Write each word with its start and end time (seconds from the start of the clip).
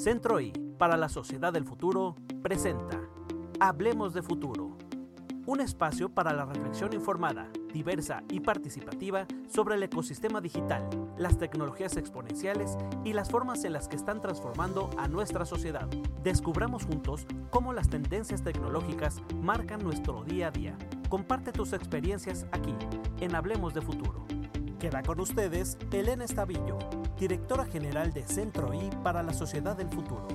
Centro 0.00 0.40
I 0.40 0.50
para 0.78 0.96
la 0.96 1.10
sociedad 1.10 1.52
del 1.52 1.66
futuro 1.66 2.16
presenta 2.40 2.98
Hablemos 3.60 4.14
de 4.14 4.22
futuro, 4.22 4.78
un 5.44 5.60
espacio 5.60 6.08
para 6.08 6.32
la 6.32 6.46
reflexión 6.46 6.94
informada, 6.94 7.50
diversa 7.70 8.22
y 8.30 8.40
participativa 8.40 9.26
sobre 9.46 9.74
el 9.74 9.82
ecosistema 9.82 10.40
digital, 10.40 10.88
las 11.18 11.36
tecnologías 11.36 11.98
exponenciales 11.98 12.78
y 13.04 13.12
las 13.12 13.28
formas 13.28 13.62
en 13.64 13.74
las 13.74 13.88
que 13.88 13.96
están 13.96 14.22
transformando 14.22 14.88
a 14.96 15.06
nuestra 15.06 15.44
sociedad. 15.44 15.86
Descubramos 16.22 16.86
juntos 16.86 17.26
cómo 17.50 17.74
las 17.74 17.90
tendencias 17.90 18.42
tecnológicas 18.42 19.22
marcan 19.42 19.84
nuestro 19.84 20.24
día 20.24 20.46
a 20.46 20.50
día. 20.50 20.78
Comparte 21.10 21.52
tus 21.52 21.74
experiencias 21.74 22.46
aquí, 22.52 22.74
en 23.20 23.34
Hablemos 23.34 23.74
de 23.74 23.82
Futuro. 23.82 24.24
Queda 24.78 25.02
con 25.02 25.20
ustedes 25.20 25.76
Elena 25.92 26.24
Estavillo, 26.24 26.78
directora 27.20 27.66
general 27.66 28.14
de 28.14 28.26
Centro 28.26 28.72
I 28.72 28.88
para 29.02 29.22
la 29.22 29.34
Sociedad 29.34 29.76
del 29.76 29.90
Futuro. 29.90 30.26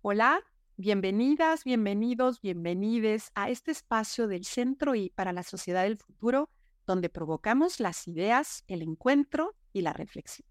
Hola, 0.00 0.40
bienvenidas, 0.76 1.64
bienvenidos, 1.64 2.40
bienvenides 2.40 3.32
a 3.34 3.50
este 3.50 3.72
espacio 3.72 4.28
del 4.28 4.44
Centro 4.44 4.94
I 4.94 5.10
para 5.10 5.32
la 5.32 5.42
Sociedad 5.42 5.82
del 5.82 5.98
Futuro, 5.98 6.48
donde 6.86 7.08
provocamos 7.10 7.80
las 7.80 8.06
ideas, 8.06 8.62
el 8.68 8.82
encuentro 8.82 9.56
y 9.72 9.80
la 9.80 9.92
reflexión. 9.92 10.46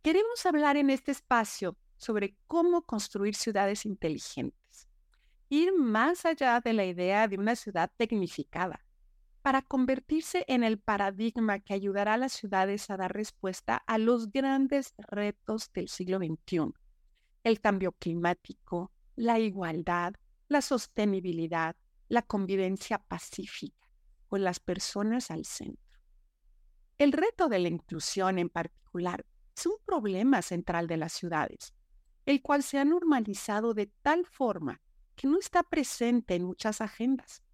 Queremos 0.00 0.46
hablar 0.46 0.78
en 0.78 0.88
este 0.88 1.12
espacio 1.12 1.76
sobre 1.98 2.38
cómo 2.46 2.86
construir 2.86 3.34
ciudades 3.34 3.84
inteligentes, 3.84 4.88
ir 5.50 5.74
más 5.74 6.24
allá 6.24 6.60
de 6.60 6.72
la 6.72 6.86
idea 6.86 7.28
de 7.28 7.36
una 7.36 7.54
ciudad 7.54 7.92
tecnificada 7.98 8.85
para 9.46 9.62
convertirse 9.62 10.44
en 10.48 10.64
el 10.64 10.76
paradigma 10.80 11.60
que 11.60 11.72
ayudará 11.72 12.14
a 12.14 12.16
las 12.16 12.32
ciudades 12.32 12.90
a 12.90 12.96
dar 12.96 13.12
respuesta 13.12 13.76
a 13.86 13.96
los 13.96 14.32
grandes 14.32 14.92
retos 14.98 15.70
del 15.72 15.88
siglo 15.88 16.18
XXI. 16.18 16.72
El 17.44 17.60
cambio 17.60 17.92
climático, 17.92 18.90
la 19.14 19.38
igualdad, 19.38 20.14
la 20.48 20.62
sostenibilidad, 20.62 21.76
la 22.08 22.22
convivencia 22.22 22.98
pacífica, 22.98 23.88
con 24.26 24.42
las 24.42 24.58
personas 24.58 25.30
al 25.30 25.44
centro. 25.44 26.00
El 26.98 27.12
reto 27.12 27.48
de 27.48 27.60
la 27.60 27.68
inclusión 27.68 28.40
en 28.40 28.48
particular 28.48 29.24
es 29.56 29.64
un 29.66 29.76
problema 29.84 30.42
central 30.42 30.88
de 30.88 30.96
las 30.96 31.12
ciudades, 31.12 31.72
el 32.24 32.42
cual 32.42 32.64
se 32.64 32.80
ha 32.80 32.84
normalizado 32.84 33.74
de 33.74 33.92
tal 34.02 34.26
forma 34.26 34.80
que 35.14 35.28
no 35.28 35.38
está 35.38 35.62
presente 35.62 36.34
en 36.34 36.42
muchas 36.42 36.80
agendas 36.80 37.45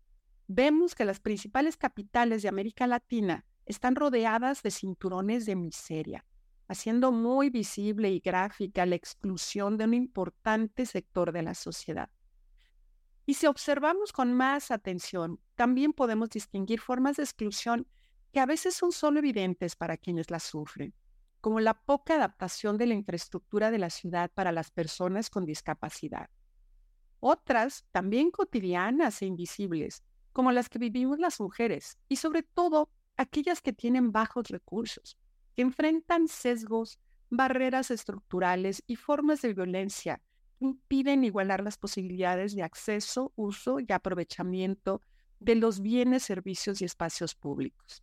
vemos 0.55 0.95
que 0.95 1.05
las 1.05 1.21
principales 1.21 1.77
capitales 1.77 2.43
de 2.43 2.49
América 2.49 2.87
Latina 2.87 3.45
están 3.65 3.95
rodeadas 3.95 4.63
de 4.63 4.71
cinturones 4.71 5.47
de 5.47 5.57
miseria, 5.57 6.27
haciendo 6.69 7.11
muy 7.11 7.49
visible 7.49 8.11
y 8.11 8.21
gráfica 8.21 8.85
la 8.85 8.97
exclusión 8.97 9.79
de 9.79 9.85
un 9.85 9.95
importante 9.95 10.85
sector 10.85 11.33
de 11.33 11.43
la 11.43 11.55
sociedad. 11.55 12.11
Y 13.25 13.35
si 13.35 13.47
observamos 13.47 14.13
con 14.13 14.33
más 14.33 14.71
atención, 14.71 15.41
también 15.55 15.93
podemos 15.93 16.29
distinguir 16.29 16.81
formas 16.81 17.17
de 17.17 17.23
exclusión 17.23 17.87
que 18.33 18.41
a 18.41 18.47
veces 18.47 18.75
son 18.75 18.93
solo 18.93 19.21
evidentes 19.21 19.77
para 19.77 19.97
quienes 19.97 20.31
las 20.31 20.43
sufren, 20.43 20.93
como 21.41 21.61
la 21.61 21.75
poca 21.75 22.17
adaptación 22.17 22.77
de 22.79 22.87
la 22.87 22.95
infraestructura 22.95 23.71
de 23.71 23.79
la 23.79 23.91
ciudad 23.91 24.31
para 24.35 24.53
las 24.53 24.71
personas 24.71 25.31
con 25.31 25.47
discapacidad. 25.47 26.29
Otras, 27.21 27.85
también 27.93 28.31
cotidianas 28.31 29.23
e 29.23 29.27
invisibles, 29.27 30.03
como 30.33 30.53
las 30.53 30.69
que 30.69 30.79
vivimos 30.79 31.19
las 31.19 31.41
mujeres 31.41 31.99
y 32.09 32.17
sobre 32.17 32.43
todo 32.43 32.91
aquellas 33.17 33.61
que 33.61 33.73
tienen 33.73 34.13
bajos 34.13 34.49
recursos, 34.49 35.19
que 35.55 35.63
enfrentan 35.63 36.29
sesgos, 36.29 36.99
barreras 37.31 37.91
estructurales 37.91 38.83
y 38.87 38.97
formas 38.97 39.43
de 39.43 39.55
violencia 39.55 40.21
que 40.59 40.67
impiden 40.67 41.25
igualar 41.25 41.63
las 41.63 41.79
posibilidades 41.79 42.55
de 42.55 42.63
acceso, 42.63 43.33
uso 43.37 43.79
y 43.81 43.87
aprovechamiento 43.93 45.01
de 45.41 45.57
los 45.57 45.81
bienes, 45.81 46.23
servicios 46.23 46.81
y 46.81 46.85
espacios 46.85 47.35
públicos. 47.35 48.03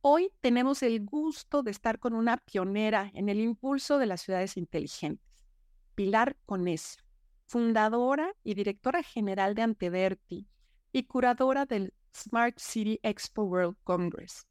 Hoy 0.00 0.30
tenemos 0.40 0.82
el 0.82 1.04
gusto 1.04 1.62
de 1.62 1.72
estar 1.72 1.98
con 1.98 2.14
una 2.14 2.36
pionera 2.36 3.10
en 3.12 3.28
el 3.28 3.40
impulso 3.40 3.98
de 3.98 4.06
las 4.06 4.22
ciudades 4.22 4.56
inteligentes, 4.56 5.48
Pilar 5.96 6.36
Conesa, 6.46 7.00
fundadora 7.46 8.32
y 8.44 8.54
directora 8.54 9.02
general 9.02 9.54
de 9.54 9.62
Anteverti, 9.62 10.46
y 10.96 11.04
curadora 11.04 11.66
del 11.66 11.92
Smart 12.14 12.58
City 12.58 12.98
Expo 13.02 13.42
World 13.42 13.76
Congress. 13.84 14.46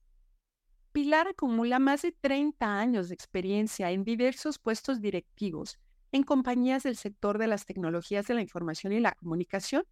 Pilar 0.92 1.28
acumula 1.28 1.80
más 1.80 2.04
de 2.04 2.12
30 2.12 2.80
años 2.80 3.10
de 3.10 3.16
experiencia 3.16 3.90
en 3.90 4.04
diversos 4.04 4.60
puestos 4.60 5.02
directivos 5.02 5.80
en 6.12 6.22
compañías 6.22 6.84
del 6.84 6.98
sector 6.98 7.40
de 7.40 7.48
las 7.48 7.66
tecnologías 7.66 8.28
de 8.28 8.36
la 8.36 8.42
información 8.42 8.94
y 8.94 9.00
la 9.00 9.14
comunicación 9.14 9.88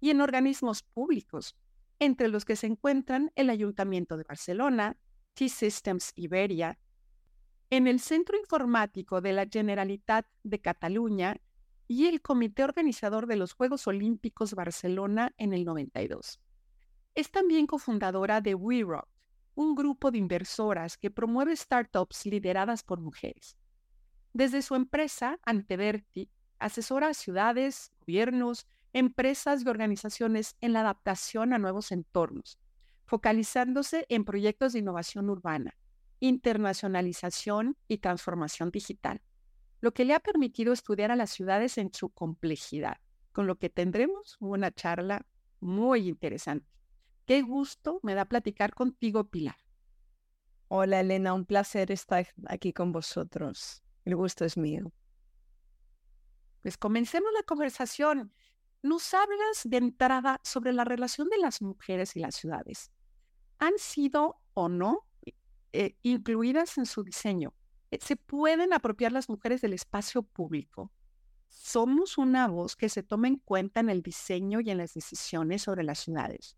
y 0.00 0.10
en 0.10 0.20
organismos 0.20 0.82
públicos, 0.82 1.54
entre 2.00 2.26
los 2.26 2.44
que 2.44 2.56
se 2.56 2.66
encuentran 2.66 3.30
el 3.36 3.48
Ayuntamiento 3.48 4.16
de 4.16 4.24
Barcelona, 4.24 4.96
T-Systems 5.34 6.14
Iberia, 6.16 6.80
en 7.70 7.86
el 7.86 8.00
Centro 8.00 8.36
Informático 8.36 9.20
de 9.20 9.34
la 9.34 9.46
Generalitat 9.46 10.26
de 10.42 10.60
Cataluña 10.60 11.40
y 11.92 12.06
el 12.06 12.22
comité 12.22 12.64
organizador 12.64 13.26
de 13.26 13.36
los 13.36 13.52
Juegos 13.52 13.86
Olímpicos 13.86 14.54
Barcelona 14.54 15.34
en 15.36 15.52
el 15.52 15.66
92. 15.66 16.40
Es 17.14 17.30
también 17.30 17.66
cofundadora 17.66 18.40
de 18.40 18.54
WeRock, 18.54 19.06
un 19.54 19.74
grupo 19.74 20.10
de 20.10 20.16
inversoras 20.16 20.96
que 20.96 21.10
promueve 21.10 21.54
startups 21.54 22.24
lideradas 22.24 22.82
por 22.82 22.98
mujeres. 22.98 23.58
Desde 24.32 24.62
su 24.62 24.74
empresa, 24.74 25.38
Anteverti, 25.44 26.30
asesora 26.58 27.08
a 27.08 27.14
ciudades, 27.14 27.92
gobiernos, 28.00 28.66
empresas 28.94 29.62
y 29.62 29.68
organizaciones 29.68 30.56
en 30.62 30.72
la 30.72 30.80
adaptación 30.80 31.52
a 31.52 31.58
nuevos 31.58 31.92
entornos, 31.92 32.58
focalizándose 33.04 34.06
en 34.08 34.24
proyectos 34.24 34.72
de 34.72 34.78
innovación 34.78 35.28
urbana, 35.28 35.76
internacionalización 36.20 37.76
y 37.86 37.98
transformación 37.98 38.70
digital 38.70 39.20
lo 39.82 39.92
que 39.92 40.04
le 40.04 40.14
ha 40.14 40.20
permitido 40.20 40.72
estudiar 40.72 41.10
a 41.10 41.16
las 41.16 41.30
ciudades 41.30 41.76
en 41.76 41.92
su 41.92 42.08
complejidad, 42.08 42.98
con 43.32 43.48
lo 43.48 43.58
que 43.58 43.68
tendremos 43.68 44.36
una 44.38 44.70
charla 44.70 45.26
muy 45.58 46.08
interesante. 46.08 46.70
Qué 47.26 47.42
gusto 47.42 47.98
me 48.04 48.14
da 48.14 48.24
platicar 48.24 48.74
contigo, 48.74 49.24
Pilar. 49.24 49.56
Hola, 50.68 51.00
Elena, 51.00 51.34
un 51.34 51.44
placer 51.44 51.90
estar 51.90 52.28
aquí 52.46 52.72
con 52.72 52.92
vosotros. 52.92 53.82
El 54.04 54.14
gusto 54.14 54.44
es 54.44 54.56
mío. 54.56 54.92
Pues 56.62 56.78
comencemos 56.78 57.30
la 57.34 57.42
conversación. 57.42 58.32
Nos 58.82 59.12
hablas 59.12 59.62
de 59.64 59.78
entrada 59.78 60.40
sobre 60.44 60.72
la 60.72 60.84
relación 60.84 61.28
de 61.28 61.38
las 61.38 61.60
mujeres 61.60 62.14
y 62.14 62.20
las 62.20 62.36
ciudades. 62.36 62.92
¿Han 63.58 63.76
sido 63.78 64.40
o 64.54 64.68
no 64.68 65.08
eh, 65.72 65.96
incluidas 66.02 66.78
en 66.78 66.86
su 66.86 67.02
diseño? 67.02 67.52
Eh, 67.92 67.98
se 68.00 68.16
pueden 68.16 68.72
apropiar 68.72 69.12
las 69.12 69.28
mujeres 69.28 69.60
del 69.60 69.74
espacio 69.74 70.22
público. 70.22 70.90
Somos 71.48 72.16
una 72.16 72.48
voz 72.48 72.74
que 72.74 72.88
se 72.88 73.02
toma 73.02 73.28
en 73.28 73.36
cuenta 73.36 73.80
en 73.80 73.90
el 73.90 74.02
diseño 74.02 74.60
y 74.60 74.70
en 74.70 74.78
las 74.78 74.94
decisiones 74.94 75.62
sobre 75.62 75.84
las 75.84 75.98
ciudades. 75.98 76.56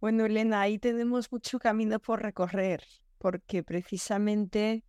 Bueno, 0.00 0.24
Elena, 0.24 0.60
ahí 0.60 0.78
tenemos 0.78 1.30
mucho 1.32 1.58
camino 1.58 1.98
por 1.98 2.22
recorrer, 2.22 2.84
porque 3.18 3.64
precisamente 3.64 4.84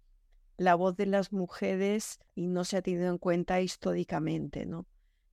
la 0.57 0.75
voz 0.75 0.95
de 0.95 1.07
las 1.07 1.31
mujeres 1.31 2.19
y 2.35 2.47
no 2.47 2.63
se 2.63 2.77
ha 2.77 2.81
tenido 2.83 3.09
en 3.09 3.17
cuenta 3.17 3.59
históricamente, 3.59 4.67
¿no? 4.67 4.85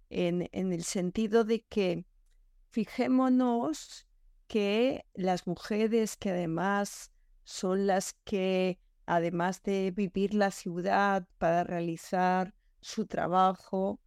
En, 0.08 0.48
en 0.52 0.72
el 0.72 0.82
sentido 0.82 1.44
de 1.44 1.62
que 1.62 2.06
fijémonos 2.70 4.06
que 4.47 5.04
las 5.12 5.47
mujeres 5.47 6.16
que 6.16 6.31
además 6.31 7.12
son 7.44 7.87
las 7.87 8.14
que 8.25 8.78
además 9.10 9.62
de 9.64 9.90
vivir 9.90 10.34
la 10.34 10.52
ciudad 10.52 11.26
para 11.38 11.64
realizar 11.64 12.55
su 12.81 13.06
trabajo, 13.06 13.99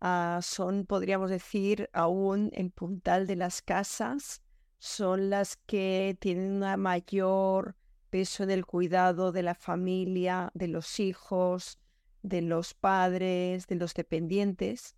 ah, 0.00 0.38
son, 0.40 0.86
podríamos 0.86 1.30
decir, 1.30 1.90
aún 1.92 2.50
el 2.52 2.70
puntal 2.70 3.26
de 3.26 3.34
las 3.34 3.60
casas, 3.60 4.40
son 4.78 5.30
las 5.30 5.56
que 5.56 6.16
tienen 6.20 6.62
un 6.62 6.80
mayor 6.80 7.76
peso 8.08 8.44
en 8.44 8.52
el 8.52 8.64
cuidado 8.64 9.32
de 9.32 9.42
la 9.42 9.56
familia, 9.56 10.52
de 10.54 10.68
los 10.68 11.00
hijos, 11.00 11.80
de 12.22 12.40
los 12.42 12.72
padres, 12.72 13.66
de 13.66 13.74
los 13.74 13.94
dependientes, 13.94 14.94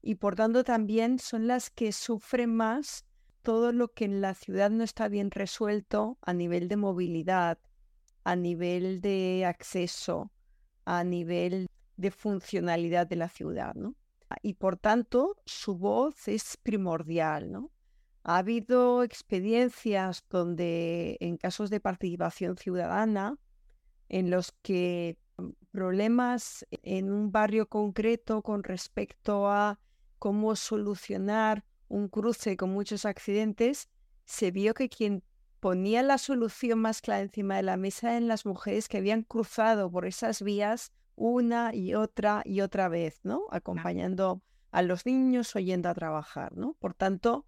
y 0.00 0.14
por 0.14 0.36
tanto 0.36 0.64
también 0.64 1.18
son 1.18 1.46
las 1.46 1.68
que 1.68 1.92
sufren 1.92 2.54
más 2.54 3.04
todo 3.42 3.72
lo 3.72 3.88
que 3.88 4.06
en 4.06 4.22
la 4.22 4.32
ciudad 4.32 4.70
no 4.70 4.84
está 4.84 5.08
bien 5.08 5.30
resuelto 5.30 6.16
a 6.22 6.32
nivel 6.32 6.68
de 6.68 6.76
movilidad, 6.76 7.58
a 8.24 8.36
nivel 8.36 9.00
de 9.00 9.44
acceso, 9.46 10.30
a 10.84 11.04
nivel 11.04 11.68
de 11.96 12.10
funcionalidad 12.10 13.06
de 13.06 13.16
la 13.16 13.28
ciudad, 13.28 13.74
¿no? 13.74 13.94
Y 14.42 14.54
por 14.54 14.76
tanto, 14.76 15.36
su 15.44 15.76
voz 15.76 16.26
es 16.28 16.56
primordial, 16.56 17.52
¿no? 17.52 17.70
Ha 18.24 18.38
habido 18.38 19.02
experiencias 19.02 20.24
donde, 20.30 21.16
en 21.20 21.36
casos 21.36 21.70
de 21.70 21.80
participación 21.80 22.56
ciudadana, 22.56 23.36
en 24.08 24.30
los 24.30 24.52
que 24.62 25.18
problemas 25.72 26.64
en 26.70 27.10
un 27.10 27.32
barrio 27.32 27.68
concreto 27.68 28.42
con 28.42 28.62
respecto 28.62 29.50
a 29.50 29.80
cómo 30.18 30.54
solucionar 30.54 31.64
un 31.88 32.08
cruce 32.08 32.56
con 32.56 32.70
muchos 32.70 33.04
accidentes, 33.04 33.88
se 34.24 34.50
vio 34.50 34.72
que 34.72 34.88
quien 34.88 35.24
ponía 35.62 36.02
la 36.02 36.18
solución 36.18 36.80
más 36.80 37.00
clara 37.00 37.22
encima 37.22 37.54
de 37.54 37.62
la 37.62 37.76
mesa 37.76 38.10
eran 38.10 38.26
las 38.26 38.44
mujeres 38.46 38.88
que 38.88 38.96
habían 38.96 39.22
cruzado 39.22 39.88
por 39.92 40.06
esas 40.06 40.42
vías 40.42 40.90
una 41.14 41.72
y 41.72 41.94
otra 41.94 42.42
y 42.44 42.62
otra 42.62 42.88
vez, 42.88 43.20
¿no? 43.22 43.44
Acompañando 43.52 44.42
a 44.72 44.82
los 44.82 45.06
niños 45.06 45.54
o 45.54 45.60
yendo 45.60 45.88
a 45.88 45.94
trabajar, 45.94 46.56
¿no? 46.56 46.74
Por 46.80 46.94
tanto, 46.94 47.46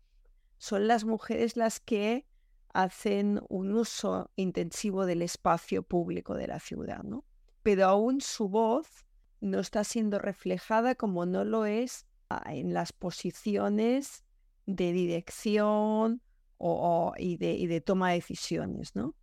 son 0.59 0.87
las 0.87 1.05
mujeres 1.05 1.57
las 1.57 1.81
que 1.81 2.25
hacen 2.73 3.41
un 3.49 3.75
uso 3.75 4.31
intensivo 4.37 5.07
del 5.07 5.21
espacio 5.21 5.83
público 5.83 6.37
de 6.37 6.47
la 6.47 6.61
ciudad, 6.61 7.03
¿no? 7.03 7.25
Pero 7.65 7.87
aún 7.87 8.21
su 8.21 8.49
voz 8.49 9.07
no 9.41 9.59
está 9.59 9.83
siendo 9.83 10.21
reflejada 10.21 10.95
como 10.95 11.27
no 11.27 11.45
lo 11.45 11.67
es 11.67 12.07
ah, 12.31 12.55
en 12.55 12.75
las 12.75 12.93
posiciones 12.93 14.25
de 14.67 14.93
dirección 14.93 16.23
o, 16.59 17.13
y, 17.17 17.37
de, 17.37 17.81
toma 17.81 18.11
de 18.11 18.17
decisiones, 18.17 18.95
¿no? 18.95 19.15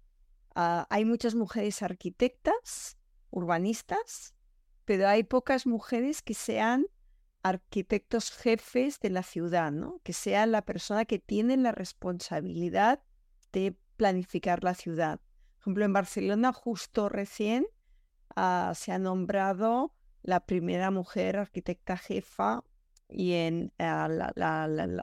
Ah, 0.56 0.88
hay 0.90 1.06
muchas 1.06 1.36
mujeres 1.36 1.82
arquitectas, 1.82 2.98
urbanistas, 3.30 4.36
pero 4.86 5.08
hay 5.08 5.24
pocas 5.24 5.66
mujeres 5.66 6.22
que 6.22 6.34
sean 6.34 6.86
arquitectos 7.44 8.32
jefes 8.32 9.00
de 9.00 9.10
la 9.10 9.24
ciudad, 9.24 9.72
¿no? 9.72 10.00
Que 10.04 10.14
sean 10.14 10.52
la 10.52 10.62
persona 10.64 11.06
que 11.06 11.20
tiene 11.20 11.58
la 11.58 11.72
responsabilidad 11.72 13.02
de 13.52 13.78
planificar 13.98 14.64
la 14.64 14.74
ciudad. 14.74 15.20
Por 15.20 15.62
ejemplo, 15.62 15.86
en 15.86 15.94
Barcelona 15.94 16.54
justo 16.54 17.10
recién 17.10 17.66
ah, 18.36 18.74
se 18.76 18.92
ha 18.92 19.00
nombrado 19.00 19.94
la 20.24 20.46
primera 20.46 20.92
mujer 20.92 21.38
arquitecta 21.38 21.98
jefa 21.98 22.64
y 23.12 23.34
en, 23.34 23.74
ah, 23.80 24.32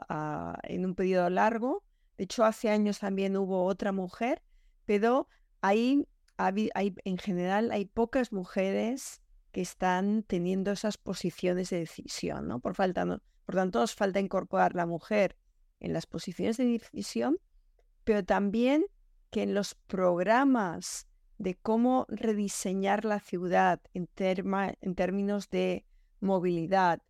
ah, 0.09 0.59
en 0.63 0.85
un 0.85 0.95
periodo 0.95 1.29
largo. 1.29 1.83
De 2.19 2.25
hecho, 2.25 2.43
hace 2.43 2.69
años 2.69 2.99
también 2.99 3.37
hubo 3.37 3.63
otra 3.63 3.93
mujer, 3.93 4.41
pero 4.83 5.29
hay, 5.61 6.05
en 6.37 7.17
general 7.17 7.71
hay 7.71 7.85
pocas 7.85 8.33
mujeres 8.33 9.21
que 9.53 9.61
están 9.61 10.23
teniendo 10.23 10.73
esas 10.73 10.97
posiciones 10.97 11.69
de 11.69 11.79
decisión, 11.79 12.49
¿no? 12.49 12.59
Por, 12.59 12.75
falta, 12.75 13.05
por 13.45 13.55
tanto, 13.55 13.79
nos 13.79 13.95
falta 13.95 14.19
incorporar 14.19 14.75
la 14.75 14.85
mujer 14.85 15.37
en 15.79 15.93
las 15.93 16.07
posiciones 16.07 16.57
de 16.57 16.65
decisión, 16.65 17.37
pero 18.03 18.25
también 18.25 18.85
que 19.29 19.43
en 19.43 19.53
los 19.53 19.75
programas 19.75 21.07
de 21.37 21.55
cómo 21.55 22.05
rediseñar 22.09 23.05
la 23.05 23.21
ciudad 23.21 23.79
en 23.93 24.07
términos 24.07 25.49
de 25.49 25.85
movilidad, 26.19 27.01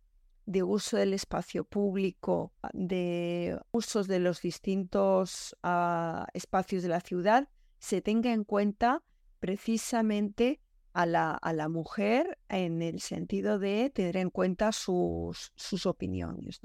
de 0.50 0.64
uso 0.64 0.96
del 0.96 1.14
espacio 1.14 1.62
público, 1.62 2.52
de 2.72 3.56
usos 3.70 4.08
de 4.08 4.18
los 4.18 4.42
distintos 4.42 5.56
ah, 5.62 6.26
espacios 6.34 6.82
de 6.82 6.88
la 6.88 7.00
ciudad, 7.00 7.48
se 7.78 8.02
tenga 8.02 8.32
en 8.32 8.42
cuenta 8.42 9.04
precisamente 9.38 10.60
a 10.92 11.06
la, 11.06 11.34
a 11.34 11.52
la, 11.52 11.68
mujer 11.68 12.36
en 12.48 12.82
el 12.82 13.00
sentido 13.00 13.60
de 13.60 13.90
tener 13.90 14.16
en 14.16 14.30
cuenta 14.30 14.72
sus, 14.72 15.52
sus 15.54 15.86
opiniones. 15.86 16.60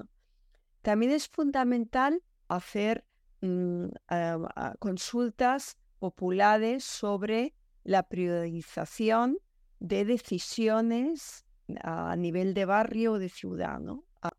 También 0.81 1.11
es 1.11 1.27
fundamental 1.27 2.23
hacer 2.47 3.05
mm, 3.41 3.85
consultas 4.79 5.77
populares 5.99 6.83
sobre 6.83 7.53
la 7.83 8.01
priorización 8.09 9.37
de 9.79 10.05
decisiones 10.05 11.44
a 11.81 12.15
nivel 12.15 12.53
de 12.53 12.65
barrio 12.65 13.13
o 13.13 13.19
de 13.19 13.29
ciudad. 13.29 13.79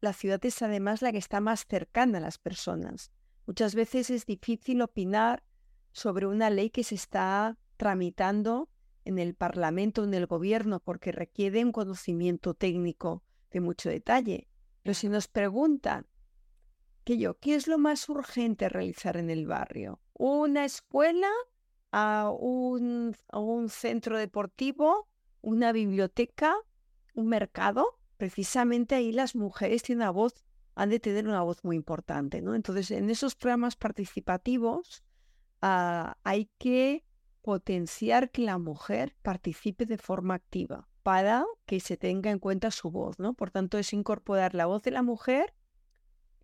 La 0.00 0.12
ciudad 0.12 0.44
es 0.44 0.62
además 0.62 1.02
la 1.02 1.12
que 1.12 1.18
está 1.18 1.40
más 1.40 1.66
cercana 1.66 2.18
a 2.18 2.20
las 2.20 2.38
personas. 2.38 3.10
Muchas 3.46 3.74
veces 3.74 4.10
es 4.10 4.26
difícil 4.26 4.82
opinar 4.82 5.44
sobre 5.92 6.26
una 6.26 6.50
ley 6.50 6.70
que 6.70 6.84
se 6.84 6.94
está 6.94 7.56
tramitando 7.76 8.68
en 9.04 9.18
el 9.18 9.34
Parlamento, 9.34 10.02
en 10.04 10.14
el 10.14 10.26
gobierno, 10.26 10.80
porque 10.80 11.12
requiere 11.12 11.64
un 11.64 11.72
conocimiento 11.72 12.54
técnico 12.54 13.22
de 13.52 13.60
mucho 13.60 13.88
detalle. 13.88 14.48
Pero 14.82 14.94
si 14.94 15.08
nos 15.08 15.28
preguntan, 15.28 16.06
que 17.04 17.18
yo, 17.18 17.38
¿qué 17.38 17.54
es 17.54 17.68
lo 17.68 17.78
más 17.78 18.08
urgente 18.08 18.68
realizar 18.68 19.16
en 19.16 19.30
el 19.30 19.46
barrio? 19.46 20.00
¿Una 20.12 20.64
escuela? 20.64 21.30
¿A 21.92 22.30
un, 22.36 23.14
a 23.28 23.38
un 23.38 23.68
centro 23.68 24.18
deportivo? 24.18 25.08
¿Una 25.40 25.70
biblioteca? 25.70 26.56
¿Un 27.16 27.28
mercado? 27.28 27.98
Precisamente 28.18 28.94
ahí 28.94 29.10
las 29.10 29.34
mujeres 29.34 29.82
tienen 29.82 30.02
una 30.02 30.10
voz, 30.10 30.44
han 30.74 30.90
de 30.90 31.00
tener 31.00 31.26
una 31.26 31.42
voz 31.42 31.64
muy 31.64 31.74
importante, 31.74 32.42
¿no? 32.42 32.54
Entonces, 32.54 32.90
en 32.90 33.08
esos 33.08 33.34
programas 33.34 33.74
participativos 33.74 35.02
ah, 35.62 36.18
hay 36.24 36.50
que 36.58 37.06
potenciar 37.40 38.30
que 38.30 38.42
la 38.42 38.58
mujer 38.58 39.16
participe 39.22 39.86
de 39.86 39.96
forma 39.96 40.34
activa 40.34 40.88
para 41.02 41.46
que 41.64 41.80
se 41.80 41.96
tenga 41.96 42.30
en 42.30 42.38
cuenta 42.38 42.70
su 42.70 42.90
voz, 42.90 43.18
¿no? 43.18 43.32
Por 43.32 43.50
tanto, 43.50 43.78
es 43.78 43.94
incorporar 43.94 44.54
la 44.54 44.66
voz 44.66 44.82
de 44.82 44.90
la 44.90 45.02
mujer 45.02 45.54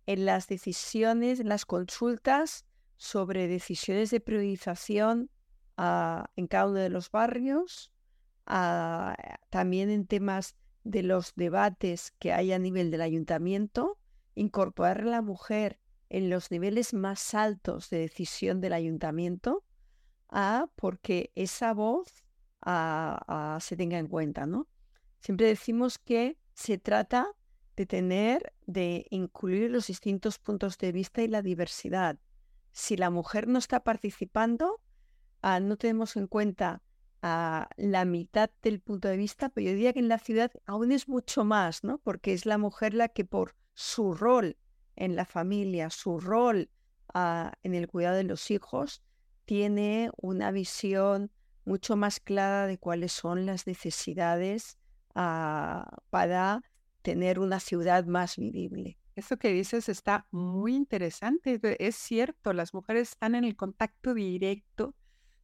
en 0.07 0.25
las 0.25 0.47
decisiones, 0.47 1.39
en 1.39 1.49
las 1.49 1.65
consultas 1.65 2.65
sobre 2.97 3.47
decisiones 3.47 4.09
de 4.09 4.21
priorización 4.21 5.29
ah, 5.77 6.31
en 6.35 6.47
cada 6.47 6.65
uno 6.65 6.79
de 6.79 6.89
los 6.89 7.11
barrios, 7.11 7.91
ah, 8.47 9.15
también 9.51 9.91
en 9.91 10.07
temas 10.07 10.55
de 10.83 11.03
los 11.03 11.33
debates 11.35 12.11
que 12.19 12.33
hay 12.33 12.51
a 12.51 12.59
nivel 12.59 12.91
del 12.91 13.01
ayuntamiento, 13.01 13.97
incorporar 14.35 15.01
a 15.01 15.05
la 15.05 15.21
mujer 15.21 15.79
en 16.09 16.29
los 16.29 16.51
niveles 16.51 16.93
más 16.93 17.33
altos 17.33 17.89
de 17.89 17.99
decisión 17.99 18.61
del 18.61 18.73
ayuntamiento, 18.73 19.63
a 20.29 20.67
porque 20.75 21.31
esa 21.35 21.73
voz 21.73 22.23
se 23.59 23.75
tenga 23.77 23.97
en 23.97 24.07
cuenta, 24.07 24.45
¿no? 24.45 24.67
Siempre 25.19 25.47
decimos 25.47 25.97
que 25.97 26.37
se 26.53 26.77
trata 26.77 27.27
de 27.75 27.85
tener, 27.85 28.53
de 28.65 29.05
incluir 29.09 29.71
los 29.71 29.87
distintos 29.87 30.39
puntos 30.39 30.77
de 30.77 30.91
vista 30.91 31.21
y 31.21 31.27
la 31.27 31.41
diversidad. 31.41 32.19
Si 32.71 32.95
la 32.97 33.09
mujer 33.09 33.47
no 33.47 33.59
está 33.59 33.83
participando, 33.83 34.81
ah, 35.41 35.59
no 35.59 35.77
tenemos 35.77 36.15
en 36.15 36.27
cuenta 36.27 36.81
a 37.23 37.69
la 37.77 38.03
mitad 38.03 38.51
del 38.61 38.81
punto 38.81 39.07
de 39.07 39.15
vista, 39.15 39.47
pero 39.47 39.67
yo 39.67 39.73
diría 39.73 39.93
que 39.93 39.99
en 39.99 40.09
la 40.09 40.19
ciudad 40.19 40.51
aún 40.65 40.91
es 40.91 41.07
mucho 41.07 41.45
más, 41.45 41.81
¿no? 41.81 41.97
Porque 41.99 42.33
es 42.33 42.45
la 42.45 42.57
mujer 42.57 42.93
la 42.93 43.07
que 43.07 43.23
por 43.23 43.55
su 43.73 44.13
rol 44.13 44.57
en 44.97 45.15
la 45.15 45.23
familia, 45.23 45.89
su 45.89 46.19
rol 46.19 46.69
ah, 47.13 47.53
en 47.63 47.75
el 47.75 47.87
cuidado 47.87 48.17
de 48.17 48.25
los 48.25 48.51
hijos, 48.51 49.01
tiene 49.45 50.11
una 50.17 50.51
visión 50.51 51.31
mucho 51.63 51.95
más 51.95 52.19
clara 52.19 52.67
de 52.67 52.77
cuáles 52.77 53.13
son 53.13 53.45
las 53.45 53.67
necesidades 53.67 54.77
ah, 55.15 55.97
para 56.09 56.61
tener 57.03 57.39
una 57.39 57.61
ciudad 57.61 58.05
más 58.05 58.35
vivible. 58.35 58.97
Eso 59.15 59.37
que 59.37 59.53
dices 59.53 59.87
está 59.87 60.27
muy 60.31 60.75
interesante. 60.75 61.57
Es 61.79 61.95
cierto, 61.95 62.51
las 62.51 62.73
mujeres 62.73 63.11
están 63.11 63.35
en 63.35 63.45
el 63.45 63.55
contacto 63.55 64.13
directo 64.13 64.93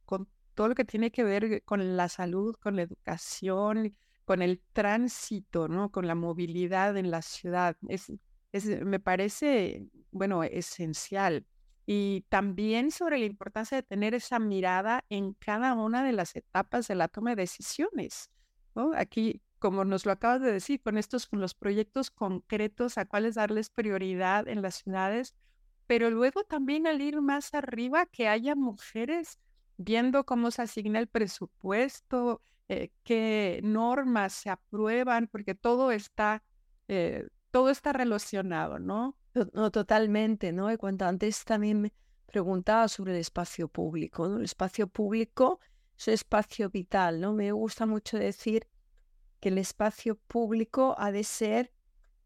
con 0.04 0.28
todo 0.54 0.68
lo 0.68 0.74
que 0.74 0.84
tiene 0.84 1.10
que 1.10 1.24
ver 1.24 1.62
con 1.64 1.96
la 1.96 2.08
salud, 2.08 2.54
con 2.60 2.76
la 2.76 2.82
educación, 2.82 3.96
con 4.24 4.42
el 4.42 4.62
tránsito, 4.72 5.68
¿no? 5.68 5.90
Con 5.90 6.06
la 6.06 6.14
movilidad 6.14 6.96
en 6.96 7.10
la 7.10 7.22
ciudad. 7.22 7.76
Es, 7.88 8.12
me 8.84 9.00
parece, 9.00 9.86
bueno, 10.10 10.42
esencial 10.42 11.46
y 11.86 12.24
también 12.28 12.92
sobre 12.92 13.18
la 13.18 13.24
importancia 13.24 13.76
de 13.76 13.82
tener 13.82 14.14
esa 14.14 14.38
mirada 14.38 15.04
en 15.08 15.34
cada 15.34 15.74
una 15.74 16.04
de 16.04 16.12
las 16.12 16.36
etapas 16.36 16.86
de 16.86 16.94
la 16.94 17.08
toma 17.08 17.30
de 17.30 17.42
decisiones. 17.42 18.30
Aquí, 18.94 19.42
como 19.58 19.84
nos 19.84 20.06
lo 20.06 20.12
acabas 20.12 20.40
de 20.40 20.52
decir, 20.52 20.80
con 20.80 20.98
estos, 20.98 21.26
con 21.26 21.40
los 21.40 21.54
proyectos 21.54 22.12
concretos 22.12 22.96
a 22.96 23.06
cuáles 23.06 23.34
darles 23.34 23.70
prioridad 23.70 24.46
en 24.46 24.62
las 24.62 24.76
ciudades, 24.76 25.34
pero 25.88 26.10
luego 26.10 26.44
también 26.44 26.86
al 26.86 27.00
ir 27.00 27.20
más 27.20 27.52
arriba, 27.54 28.06
que 28.06 28.28
haya 28.28 28.54
mujeres 28.54 29.40
viendo 29.80 30.24
cómo 30.24 30.50
se 30.50 30.62
asigna 30.62 30.98
el 30.98 31.08
presupuesto, 31.08 32.42
eh, 32.68 32.90
qué 33.02 33.60
normas 33.62 34.34
se 34.34 34.50
aprueban, 34.50 35.26
porque 35.26 35.54
todo 35.54 35.90
está, 35.90 36.44
eh, 36.88 37.26
todo 37.50 37.70
está 37.70 37.94
relacionado, 37.94 38.78
¿no? 38.78 39.16
No, 39.54 39.70
totalmente, 39.70 40.52
¿no? 40.52 40.70
Y 40.70 40.76
cuando 40.76 41.06
antes 41.06 41.44
también 41.44 41.80
me 41.80 41.92
preguntaba 42.26 42.88
sobre 42.88 43.12
el 43.12 43.20
espacio 43.20 43.68
público, 43.68 44.28
¿no? 44.28 44.36
El 44.36 44.44
espacio 44.44 44.86
público 44.86 45.60
es 45.96 46.08
un 46.08 46.14
espacio 46.14 46.68
vital, 46.68 47.20
¿no? 47.20 47.32
Me 47.32 47.50
gusta 47.52 47.86
mucho 47.86 48.18
decir 48.18 48.66
que 49.40 49.48
el 49.48 49.56
espacio 49.56 50.16
público 50.16 50.94
ha 50.98 51.10
de 51.10 51.24
ser 51.24 51.72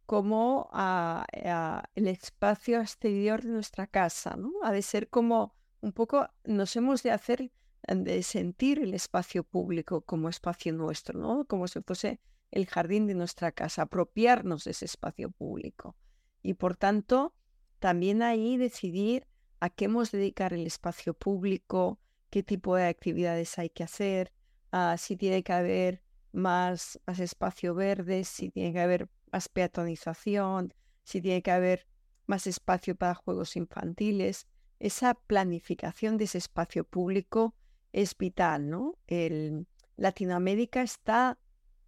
como 0.06 0.68
ah, 0.72 1.24
ah, 1.44 1.84
el 1.94 2.08
espacio 2.08 2.80
exterior 2.80 3.42
de 3.42 3.50
nuestra 3.50 3.86
casa, 3.86 4.34
¿no? 4.36 4.50
Ha 4.62 4.72
de 4.72 4.82
ser 4.82 5.08
como 5.08 5.54
un 5.84 5.92
poco, 5.92 6.28
nos 6.44 6.74
hemos 6.76 7.02
de 7.02 7.10
hacer 7.10 7.52
de 7.86 8.22
sentir 8.22 8.78
el 8.78 8.94
espacio 8.94 9.44
público 9.44 10.00
como 10.00 10.30
espacio 10.30 10.72
nuestro, 10.72 11.20
¿no? 11.20 11.44
Como 11.44 11.68
si 11.68 11.82
fuese 11.82 12.18
el 12.50 12.66
jardín 12.66 13.06
de 13.06 13.14
nuestra 13.14 13.52
casa, 13.52 13.82
apropiarnos 13.82 14.64
de 14.64 14.70
ese 14.70 14.86
espacio 14.86 15.30
público. 15.30 15.94
Y 16.42 16.54
por 16.54 16.76
tanto, 16.76 17.34
también 17.80 18.22
ahí 18.22 18.56
decidir 18.56 19.26
a 19.60 19.68
qué 19.68 19.84
hemos 19.84 20.10
dedicar 20.10 20.54
el 20.54 20.66
espacio 20.66 21.12
público, 21.12 22.00
qué 22.30 22.42
tipo 22.42 22.76
de 22.76 22.86
actividades 22.86 23.58
hay 23.58 23.68
que 23.68 23.84
hacer, 23.84 24.32
ah, 24.72 24.96
si 24.98 25.16
tiene 25.16 25.42
que 25.42 25.52
haber 25.52 26.02
más, 26.32 26.98
más 27.06 27.20
espacio 27.20 27.74
verde, 27.74 28.24
si 28.24 28.50
tiene 28.50 28.72
que 28.72 28.80
haber 28.80 29.10
más 29.30 29.50
peatonización, 29.50 30.72
si 31.02 31.20
tiene 31.20 31.42
que 31.42 31.50
haber 31.50 31.86
más 32.26 32.46
espacio 32.46 32.96
para 32.96 33.14
juegos 33.14 33.56
infantiles. 33.56 34.46
Esa 34.78 35.14
planificación 35.14 36.16
de 36.16 36.24
ese 36.24 36.38
espacio 36.38 36.84
público 36.84 37.54
es 37.92 38.16
vital, 38.16 38.68
¿no? 38.68 38.96
El, 39.06 39.66
Latinoamérica 39.96 40.82
está 40.82 41.38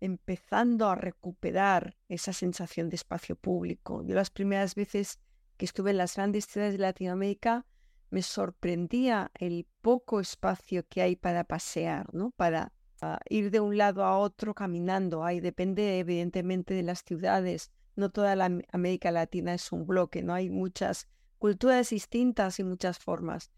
empezando 0.00 0.88
a 0.88 0.94
recuperar 0.94 1.96
esa 2.08 2.32
sensación 2.32 2.88
de 2.88 2.96
espacio 2.96 3.36
público. 3.36 4.04
Yo 4.04 4.14
las 4.14 4.30
primeras 4.30 4.74
veces 4.74 5.18
que 5.56 5.64
estuve 5.64 5.90
en 5.90 5.98
las 5.98 6.16
grandes 6.16 6.44
ciudades 6.44 6.74
de 6.74 6.80
Latinoamérica 6.80 7.66
me 8.10 8.22
sorprendía 8.22 9.32
el 9.34 9.66
poco 9.80 10.20
espacio 10.20 10.86
que 10.88 11.02
hay 11.02 11.16
para 11.16 11.44
pasear, 11.44 12.12
¿no? 12.14 12.30
Para 12.30 12.72
ah, 13.00 13.18
ir 13.28 13.50
de 13.50 13.60
un 13.60 13.76
lado 13.76 14.04
a 14.04 14.18
otro 14.18 14.54
caminando. 14.54 15.24
Ahí 15.24 15.40
depende 15.40 15.98
evidentemente 15.98 16.74
de 16.74 16.82
las 16.82 17.02
ciudades. 17.02 17.72
No 17.96 18.10
toda 18.10 18.36
la 18.36 18.50
América 18.70 19.10
Latina 19.10 19.54
es 19.54 19.72
un 19.72 19.86
bloque, 19.86 20.22
no 20.22 20.34
hay 20.34 20.50
muchas 20.50 21.08
culturas 21.38 21.90
distintas 21.90 22.58
y 22.58 22.64
muchas 22.64 22.98
formas. 22.98 23.50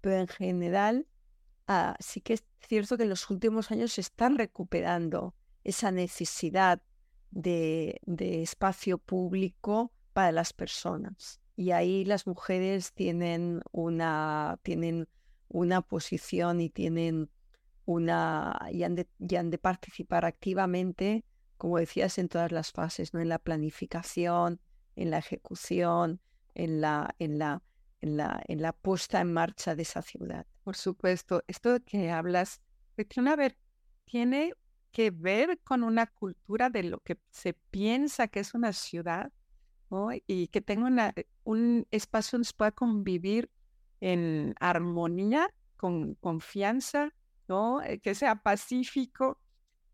Pero 0.00 0.16
en 0.16 0.28
general 0.28 1.06
Ah, 1.72 1.94
sí 2.00 2.20
que 2.20 2.32
es 2.32 2.44
cierto 2.66 2.96
que 2.96 3.04
en 3.04 3.10
los 3.10 3.30
últimos 3.30 3.70
años 3.70 3.92
se 3.92 4.00
están 4.00 4.36
recuperando 4.36 5.36
esa 5.62 5.92
necesidad 5.92 6.82
de, 7.30 8.00
espacio 8.18 8.98
público 8.98 9.92
para 10.12 10.32
las 10.32 10.52
personas. 10.52 11.40
Y 11.54 11.70
ahí 11.70 12.04
las 12.04 12.26
mujeres 12.26 12.92
tienen 12.92 13.62
una, 13.70 14.58
tienen 14.64 15.08
una 15.46 15.80
posición 15.80 16.60
y 16.60 16.70
tienen 16.70 17.30
una 17.84 18.50
han, 18.50 18.96
de, 18.96 19.08
y 19.20 19.36
han 19.36 19.50
de 19.50 19.58
participar 19.58 20.24
activamente, 20.24 21.24
como 21.56 21.78
decías, 21.78 22.18
en 22.18 22.28
todas 22.28 22.50
las 22.50 22.72
fases, 22.72 23.14
¿no? 23.14 23.20
En 23.20 23.28
la 23.28 23.38
planificación, 23.38 24.60
en 24.96 25.10
la 25.12 25.18
ejecución, 25.18 26.20
en 26.54 26.80
la, 26.80 27.14
en 27.18 27.38
la 27.38 27.62
en 28.00 28.16
la, 28.16 28.42
en 28.48 28.62
la 28.62 28.72
puesta 28.72 29.20
en 29.20 29.32
marcha 29.32 29.74
de 29.74 29.82
esa 29.82 30.02
ciudad. 30.02 30.46
Por 30.64 30.76
supuesto, 30.76 31.42
esto 31.46 31.78
que 31.84 32.10
hablas, 32.10 32.60
tiene, 33.08 33.36
ver, 33.36 33.56
tiene 34.04 34.54
que 34.90 35.10
ver 35.10 35.60
con 35.62 35.82
una 35.82 36.06
cultura 36.06 36.70
de 36.70 36.84
lo 36.84 37.00
que 37.00 37.18
se 37.30 37.52
piensa 37.52 38.28
que 38.28 38.40
es 38.40 38.54
una 38.54 38.72
ciudad, 38.72 39.32
y 40.26 40.46
que 40.48 40.60
tenga 40.60 40.86
una, 40.86 41.12
un 41.42 41.86
espacio 41.90 42.36
donde 42.36 42.46
se 42.46 42.54
pueda 42.54 42.70
convivir 42.70 43.50
en 44.00 44.54
armonía, 44.60 45.52
con 45.76 46.14
confianza, 46.14 47.12
¿no? 47.48 47.82
Eh, 47.82 47.98
que 47.98 48.14
sea 48.14 48.36
pacífico. 48.36 49.40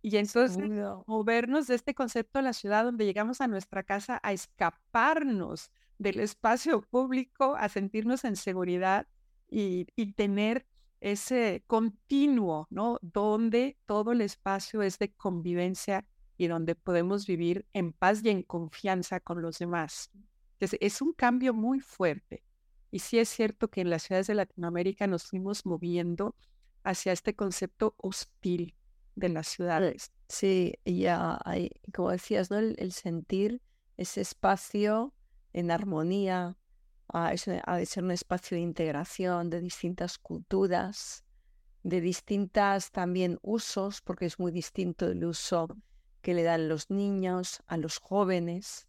Y 0.03 0.19
entonces 0.19 0.59
movernos 1.07 1.67
de 1.67 1.77
este 1.77 1.95
concepto 1.95 2.39
de 2.39 2.45
la 2.45 2.53
ciudad 2.53 2.85
donde 2.85 3.07
llegamos 3.07 3.41
a 3.41 3.49
nuestra 3.49 3.83
casa 3.83 4.21
a 4.23 4.33
escaparnos 4.33 5.71
del 5.99 6.21
espacio 6.21 6.83
público 6.83 7.57
a 7.57 7.69
sentirnos 7.69 8.25
en 8.25 8.37
seguridad 8.37 9.07
y, 9.49 9.85
tener 10.15 10.67
ese 11.01 11.63
continuo, 11.67 12.67
¿no? 12.71 12.99
Donde 13.03 13.79
todo 13.87 14.13
el 14.13 14.21
espacio 14.21 14.83
es 14.83 14.99
de 14.99 15.13
convivencia 15.13 16.07
y 16.37 16.49
donde 16.49 16.75
podemos 16.75 17.27
vivir 17.27 17.67
en 17.73 17.93
paz 17.93 18.23
y 18.25 18.31
en 18.31 18.43
confianza 18.43 19.21
con 19.21 19.41
los 19.41 19.59
demás. 19.59 20.11
Entonces, 20.53 20.79
es 20.83 21.01
un 21.01 21.13
cambio 21.13 21.55
muy 21.55 21.81
fuerte. 21.81 22.43
Y 22.91 23.01
sí 23.01 23.19
es 23.19 23.29
cierto 23.29 23.69
que 23.69 23.83
en 23.83 23.91
las 23.91 24.05
ciudades 24.05 24.27
de 24.27 24.35
Latinoamérica 24.35 25.07
nos 25.07 25.25
fuimos 25.25 25.67
moviendo 25.67 26.35
hacia 26.83 27.13
este 27.13 27.35
concepto 27.35 27.95
hostil 27.99 28.75
de 29.17 29.29
las 29.29 29.49
ciudades. 29.49 30.13
Sí, 30.29 30.75
ya 30.85 31.39
hay, 31.45 31.71
como 31.95 32.11
decías, 32.11 32.51
¿no? 32.51 32.59
el 32.59 32.93
sentir 32.93 33.61
ese 33.97 34.21
espacio 34.21 35.13
en 35.57 35.71
armonía, 35.71 36.57
ha 37.09 37.31
de 37.31 37.87
ser 37.87 38.05
un 38.05 38.11
espacio 38.11 38.57
de 38.57 38.63
integración 38.63 39.49
de 39.49 39.61
distintas 39.61 40.19
culturas, 40.19 41.25
de 41.83 42.03
distintas 42.03 42.91
también 42.93 43.39
usos, 43.41 44.03
porque 44.03 44.27
es 44.27 44.39
muy 44.39 44.53
distinto 44.53 45.07
el 45.07 45.25
uso 45.25 45.69
que 46.21 46.35
le 46.35 46.43
dan 46.43 46.69
los 46.69 46.91
niños 46.91 47.63
a 47.67 47.79
los 47.79 47.99
jóvenes, 47.99 48.87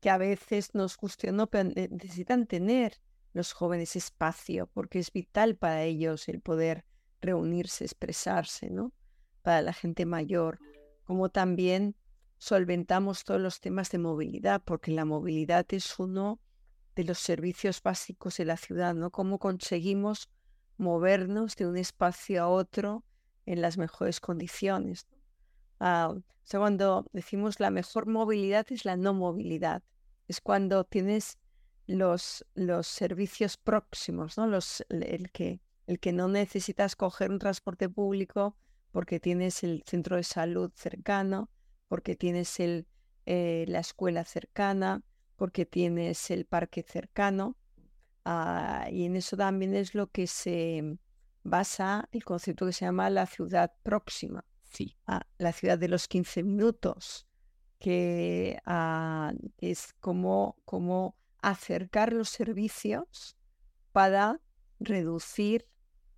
que 0.00 0.08
a 0.08 0.16
veces 0.16 0.74
nos 0.74 0.96
cuestionan, 0.96 1.46
pero 1.48 1.70
necesitan 1.74 2.46
tener 2.46 3.00
los 3.34 3.52
jóvenes 3.52 3.94
espacio, 3.94 4.66
porque 4.72 5.00
es 5.00 5.12
vital 5.12 5.56
para 5.56 5.82
ellos 5.82 6.26
el 6.28 6.40
poder 6.40 6.86
reunirse, 7.20 7.84
expresarse, 7.84 8.70
¿no? 8.70 8.92
Para 9.42 9.60
la 9.60 9.74
gente 9.74 10.06
mayor, 10.06 10.58
como 11.04 11.28
también 11.28 11.96
solventamos 12.38 13.24
todos 13.24 13.40
los 13.40 13.60
temas 13.60 13.90
de 13.90 13.98
movilidad, 13.98 14.62
porque 14.64 14.92
la 14.92 15.04
movilidad 15.04 15.66
es 15.70 15.98
uno 15.98 16.40
de 16.94 17.04
los 17.04 17.18
servicios 17.18 17.82
básicos 17.82 18.36
de 18.36 18.44
la 18.44 18.56
ciudad, 18.56 18.94
¿no? 18.94 19.10
Cómo 19.10 19.38
conseguimos 19.38 20.28
movernos 20.78 21.56
de 21.56 21.66
un 21.66 21.76
espacio 21.76 22.42
a 22.42 22.48
otro 22.48 23.04
en 23.46 23.60
las 23.60 23.78
mejores 23.78 24.20
condiciones. 24.20 25.06
Ah, 25.80 26.12
o 26.14 26.22
sea, 26.42 26.60
cuando 26.60 27.06
decimos 27.12 27.60
la 27.60 27.70
mejor 27.70 28.06
movilidad 28.06 28.66
es 28.70 28.84
la 28.84 28.96
no 28.96 29.14
movilidad, 29.14 29.82
es 30.28 30.40
cuando 30.40 30.84
tienes 30.84 31.38
los, 31.86 32.44
los 32.54 32.86
servicios 32.86 33.56
próximos, 33.56 34.36
¿no? 34.36 34.46
Los, 34.46 34.84
el, 34.88 35.30
que, 35.30 35.60
el 35.86 35.98
que 35.98 36.12
no 36.12 36.28
necesitas 36.28 36.96
coger 36.96 37.30
un 37.30 37.38
transporte 37.38 37.88
público 37.88 38.56
porque 38.92 39.20
tienes 39.20 39.62
el 39.64 39.82
centro 39.86 40.16
de 40.16 40.24
salud 40.24 40.70
cercano, 40.74 41.50
porque 41.88 42.16
tienes 42.16 42.60
el, 42.60 42.86
eh, 43.26 43.64
la 43.68 43.80
escuela 43.80 44.24
cercana, 44.24 45.02
porque 45.36 45.66
tienes 45.66 46.30
el 46.30 46.44
parque 46.46 46.84
cercano. 46.86 47.56
Ah, 48.24 48.88
y 48.90 49.04
en 49.04 49.16
eso 49.16 49.36
también 49.36 49.74
es 49.74 49.94
lo 49.94 50.08
que 50.08 50.26
se 50.26 50.98
basa 51.42 52.08
el 52.12 52.24
concepto 52.24 52.66
que 52.66 52.72
se 52.72 52.84
llama 52.84 53.10
la 53.10 53.26
ciudad 53.26 53.72
próxima. 53.82 54.44
Sí. 54.64 54.96
Ah, 55.06 55.26
la 55.38 55.52
ciudad 55.52 55.78
de 55.78 55.88
los 55.88 56.08
15 56.08 56.42
minutos, 56.42 57.26
que 57.78 58.58
ah, 58.66 59.32
es 59.58 59.94
como, 60.00 60.56
como 60.64 61.16
acercar 61.40 62.12
los 62.12 62.28
servicios 62.28 63.36
para 63.92 64.40
reducir 64.80 65.66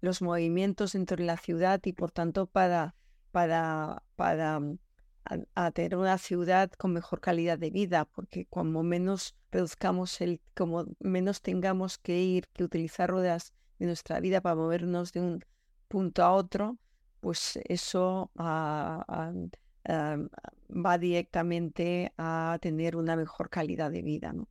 los 0.00 0.22
movimientos 0.22 0.92
dentro 0.92 1.16
de 1.16 1.24
la 1.24 1.36
ciudad 1.36 1.80
y 1.84 1.92
por 1.92 2.10
tanto 2.10 2.46
para, 2.46 2.96
para, 3.30 4.02
para 4.16 4.60
a, 5.54 5.70
tener 5.70 5.96
una 5.96 6.18
ciudad 6.18 6.70
con 6.72 6.92
mejor 6.92 7.20
calidad 7.20 7.58
de 7.58 7.70
vida, 7.70 8.04
porque 8.04 8.46
cuando 8.46 8.82
menos 8.82 9.36
reduzcamos 9.50 10.20
el, 10.20 10.40
como 10.54 10.86
menos 10.98 11.42
tengamos 11.42 11.98
que 11.98 12.20
ir, 12.20 12.48
que 12.48 12.64
utilizar 12.64 13.10
ruedas 13.10 13.52
de 13.78 13.86
nuestra 13.86 14.20
vida 14.20 14.40
para 14.40 14.56
movernos 14.56 15.12
de 15.12 15.20
un 15.20 15.44
punto 15.88 16.22
a 16.22 16.32
otro, 16.32 16.78
pues 17.20 17.58
eso 17.64 18.30
ah, 18.36 19.04
ah, 19.08 19.32
ah, 19.88 20.16
va 20.70 20.98
directamente 20.98 22.12
a 22.16 22.58
tener 22.60 22.96
una 22.96 23.16
mejor 23.16 23.50
calidad 23.50 23.90
de 23.90 24.02
vida. 24.02 24.32
¿no? 24.32 24.48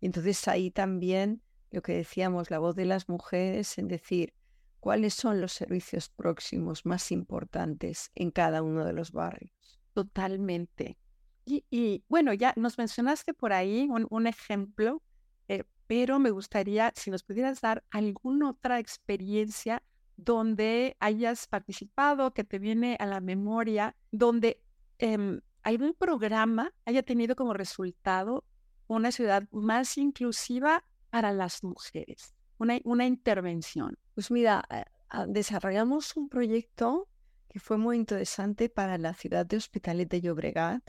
Y 0.00 0.06
entonces 0.06 0.46
ahí 0.48 0.70
también 0.70 1.42
lo 1.70 1.82
que 1.82 1.94
decíamos, 1.94 2.50
la 2.50 2.58
voz 2.58 2.74
de 2.74 2.84
las 2.84 3.08
mujeres 3.08 3.78
en 3.78 3.88
decir 3.88 4.34
cuáles 4.80 5.14
son 5.14 5.40
los 5.40 5.52
servicios 5.52 6.08
próximos 6.08 6.84
más 6.84 7.12
importantes 7.12 8.10
en 8.14 8.30
cada 8.30 8.62
uno 8.62 8.84
de 8.84 8.92
los 8.92 9.12
barrios. 9.12 9.52
Totalmente. 9.94 10.98
Y, 11.44 12.04
bueno, 12.08 12.32
ya 12.32 12.52
nos 12.56 12.78
mencionaste 12.78 13.34
por 13.34 13.52
ahí 13.52 13.88
un, 13.88 14.26
ejemplo, 14.26 15.02
eh, 15.48 15.64
pero 15.88 16.20
me 16.20 16.30
gustaría 16.30 16.92
si 16.94 17.10
nos 17.10 17.24
pudieras 17.24 17.60
dar 17.60 17.82
alguna 17.90 18.50
otra 18.50 18.78
experiencia 18.78 19.82
donde 20.16 20.96
hayas 21.00 21.48
participado, 21.48 22.32
que 22.32 22.44
te 22.44 22.58
viene 22.58 22.96
a 23.00 23.06
la 23.06 23.20
memoria, 23.20 23.96
donde 24.12 24.62
eh, 24.98 25.40
algún 25.62 25.94
programa 25.94 26.72
haya 26.84 27.02
tenido 27.02 27.34
como 27.34 27.54
resultado 27.54 28.44
una 28.86 29.12
ciudad 29.12 29.44
más 29.50 29.96
inclusiva 29.98 30.84
para 31.10 31.32
las 31.32 31.64
mujeres, 31.64 32.34
una, 32.58 32.78
una 32.84 33.06
intervención. 33.06 33.96
Pues 34.14 34.30
mira, 34.30 34.64
eh, 34.70 34.84
ah, 35.08 35.26
desarrollamos 35.26 36.16
un 36.16 36.28
proyecto 36.28 37.08
que 37.50 37.58
fue 37.58 37.76
muy 37.76 37.96
interesante 37.96 38.68
para 38.68 38.96
la 38.96 39.12
ciudad 39.12 39.44
de 39.44 39.56
Hospitalet 39.56 40.08
de 40.08 40.20
Llobregat. 40.20 40.88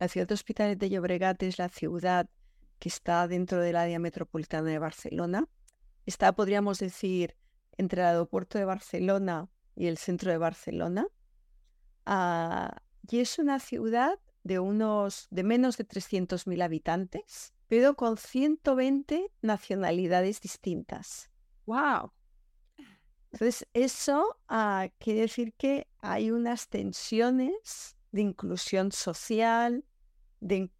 La 0.00 0.08
ciudad 0.08 0.26
de 0.26 0.34
Hospitalet 0.34 0.76
de 0.76 0.90
Llobregat 0.90 1.40
es 1.44 1.58
la 1.58 1.68
ciudad 1.68 2.28
que 2.80 2.88
está 2.88 3.28
dentro 3.28 3.60
del 3.60 3.76
área 3.76 4.00
metropolitana 4.00 4.68
de 4.68 4.80
Barcelona. 4.80 5.48
Está, 6.04 6.32
podríamos 6.32 6.80
decir, 6.80 7.36
entre 7.76 8.00
el 8.00 8.08
aeropuerto 8.08 8.58
de 8.58 8.64
Barcelona 8.64 9.48
y 9.76 9.86
el 9.86 9.96
centro 9.96 10.32
de 10.32 10.38
Barcelona. 10.38 11.06
Ah, 12.04 12.82
y 13.08 13.20
es 13.20 13.38
una 13.38 13.60
ciudad 13.60 14.18
de 14.42 14.58
unos 14.58 15.28
de 15.30 15.44
menos 15.44 15.76
de 15.76 15.86
300.000 15.86 16.64
habitantes, 16.64 17.54
pero 17.68 17.94
con 17.94 18.16
120 18.16 19.30
nacionalidades 19.40 20.40
distintas. 20.40 21.30
¡Wow! 21.64 22.12
Entonces, 23.32 23.66
eso 23.72 24.38
ah, 24.48 24.88
quiere 24.98 25.22
decir 25.22 25.54
que 25.54 25.86
hay 26.00 26.30
unas 26.30 26.68
tensiones 26.68 27.96
de 28.12 28.20
inclusión 28.20 28.92
social, 28.92 29.84
de, 30.40 30.70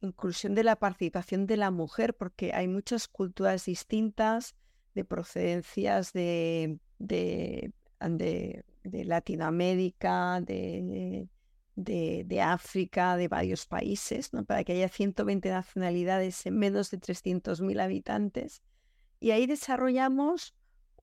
inclusión 0.00 0.54
de 0.54 0.64
la 0.64 0.76
participación 0.76 1.46
de 1.46 1.56
la 1.56 1.72
mujer, 1.72 2.14
porque 2.14 2.52
hay 2.54 2.68
muchas 2.68 3.08
culturas 3.08 3.64
distintas, 3.66 4.54
de 4.94 5.04
procedencias 5.04 6.12
de, 6.12 6.78
Latinoamérica, 8.84 10.40
de, 10.40 11.28
África, 12.40 13.16
de 13.16 13.26
varios 13.26 13.66
países, 13.66 14.30
para 14.46 14.62
que 14.62 14.74
haya 14.74 14.88
120 14.88 15.50
nacionalidades 15.50 16.46
en 16.46 16.56
menos 16.56 16.92
de 16.92 17.00
300.000 17.00 17.82
habitantes. 17.82 18.62
Y 19.18 19.32
ahí 19.32 19.46
desarrollamos 19.46 20.54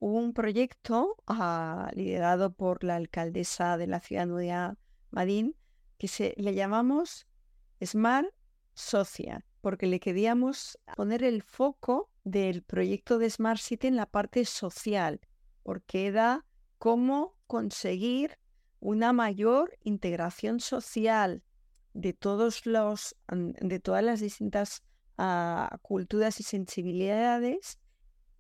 un 0.02 0.34
proyecto 0.34 1.16
ah, 1.28 1.92
liderado 1.94 2.52
por 2.52 2.84
la 2.84 2.96
alcaldesa 2.96 3.78
de 3.78 3.86
la 3.86 4.00
ciudad 4.00 4.26
Nueva 4.26 4.76
Madín, 5.12 5.56
que 6.00 6.08
se, 6.08 6.34
le 6.38 6.56
llamamos 6.56 7.28
Smart 7.84 8.28
Social, 8.74 9.46
porque 9.62 9.86
le 9.86 10.00
queríamos 10.00 10.80
poner 10.96 11.24
el 11.24 11.44
foco 11.44 12.10
del 12.24 12.64
proyecto 12.64 13.20
de 13.20 13.30
Smart 13.30 13.60
City 13.60 13.88
en 13.88 13.96
la 13.96 14.08
parte 14.08 14.44
social, 14.46 15.22
porque 15.62 16.08
era 16.08 16.46
cómo 16.80 17.38
conseguir 17.46 18.40
una 18.80 19.14
mayor 19.14 19.78
integración 19.84 20.60
social 20.62 21.44
de 21.94 22.14
todos 22.14 22.66
los 22.66 23.16
de 23.30 23.80
todas 23.80 24.04
las 24.04 24.20
distintas 24.20 24.82
ah, 25.20 25.78
culturas 25.84 26.40
y 26.40 26.44
sensibilidades 26.44 27.78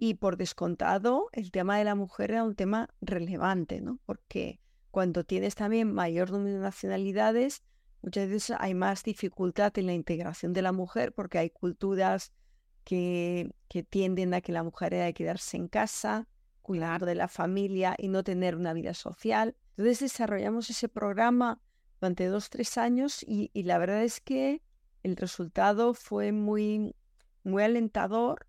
y 0.03 0.15
por 0.15 0.35
descontado, 0.35 1.29
el 1.31 1.51
tema 1.51 1.77
de 1.77 1.83
la 1.83 1.93
mujer 1.93 2.31
era 2.31 2.43
un 2.43 2.55
tema 2.55 2.89
relevante, 3.01 3.81
¿no? 3.81 3.99
Porque 4.07 4.59
cuando 4.89 5.23
tienes 5.23 5.53
también 5.53 5.93
mayor 5.93 6.31
número 6.31 6.55
de 6.55 6.63
nacionalidades, 6.63 7.61
muchas 8.01 8.27
veces 8.27 8.57
hay 8.59 8.73
más 8.73 9.03
dificultad 9.03 9.77
en 9.77 9.85
la 9.85 9.93
integración 9.93 10.53
de 10.53 10.63
la 10.63 10.71
mujer 10.71 11.13
porque 11.13 11.37
hay 11.37 11.51
culturas 11.51 12.33
que, 12.83 13.53
que 13.67 13.83
tienden 13.83 14.33
a 14.33 14.41
que 14.41 14.51
la 14.51 14.63
mujer 14.63 14.95
haya 14.95 15.05
que 15.13 15.23
quedarse 15.23 15.57
en 15.57 15.67
casa, 15.67 16.27
cuidar 16.63 17.05
de 17.05 17.13
la 17.13 17.27
familia 17.27 17.93
y 17.95 18.07
no 18.07 18.23
tener 18.23 18.55
una 18.55 18.73
vida 18.73 18.95
social. 18.95 19.55
Entonces 19.77 19.99
desarrollamos 19.99 20.67
ese 20.71 20.89
programa 20.89 21.61
durante 21.99 22.25
dos, 22.25 22.49
tres 22.49 22.75
años 22.79 23.21
y, 23.21 23.51
y 23.53 23.63
la 23.63 23.77
verdad 23.77 24.01
es 24.03 24.19
que 24.19 24.63
el 25.03 25.15
resultado 25.15 25.93
fue 25.93 26.31
muy, 26.31 26.95
muy 27.43 27.61
alentador 27.61 28.47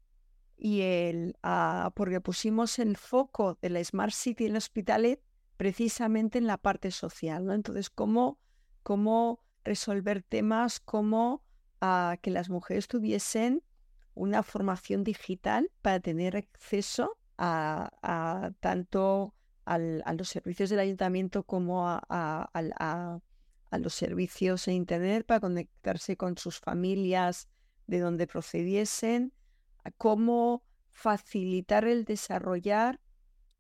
y 0.64 0.82
el, 0.82 1.36
ah, 1.42 1.90
porque 1.96 2.20
pusimos 2.20 2.78
el 2.78 2.96
foco 2.96 3.58
de 3.60 3.68
la 3.68 3.82
Smart 3.82 4.12
City 4.12 4.46
en 4.46 4.54
Hospitalet 4.54 5.20
precisamente 5.56 6.38
en 6.38 6.46
la 6.46 6.56
parte 6.56 6.92
social, 6.92 7.44
¿no? 7.44 7.52
Entonces, 7.52 7.90
cómo, 7.90 8.38
cómo 8.84 9.40
resolver 9.64 10.22
temas 10.22 10.78
como 10.78 11.42
uh, 11.80 12.16
que 12.22 12.30
las 12.30 12.48
mujeres 12.48 12.86
tuviesen 12.86 13.64
una 14.14 14.44
formación 14.44 15.02
digital 15.02 15.68
para 15.82 15.98
tener 15.98 16.36
acceso 16.36 17.18
a, 17.38 18.52
tanto 18.60 19.34
a 19.64 19.78
los 19.78 20.28
servicios 20.28 20.70
del 20.70 20.78
ayuntamiento 20.78 21.42
como 21.42 21.88
a, 21.88 22.00
a, 22.08 23.78
los 23.78 23.94
servicios 23.94 24.68
en 24.68 24.74
Internet 24.74 25.26
para 25.26 25.40
conectarse 25.40 26.16
con 26.16 26.38
sus 26.38 26.60
familias 26.60 27.48
de 27.88 27.98
donde 27.98 28.28
procediesen, 28.28 29.32
cómo 29.98 30.62
facilitar 30.90 31.84
el 31.84 32.04
desarrollar 32.04 33.00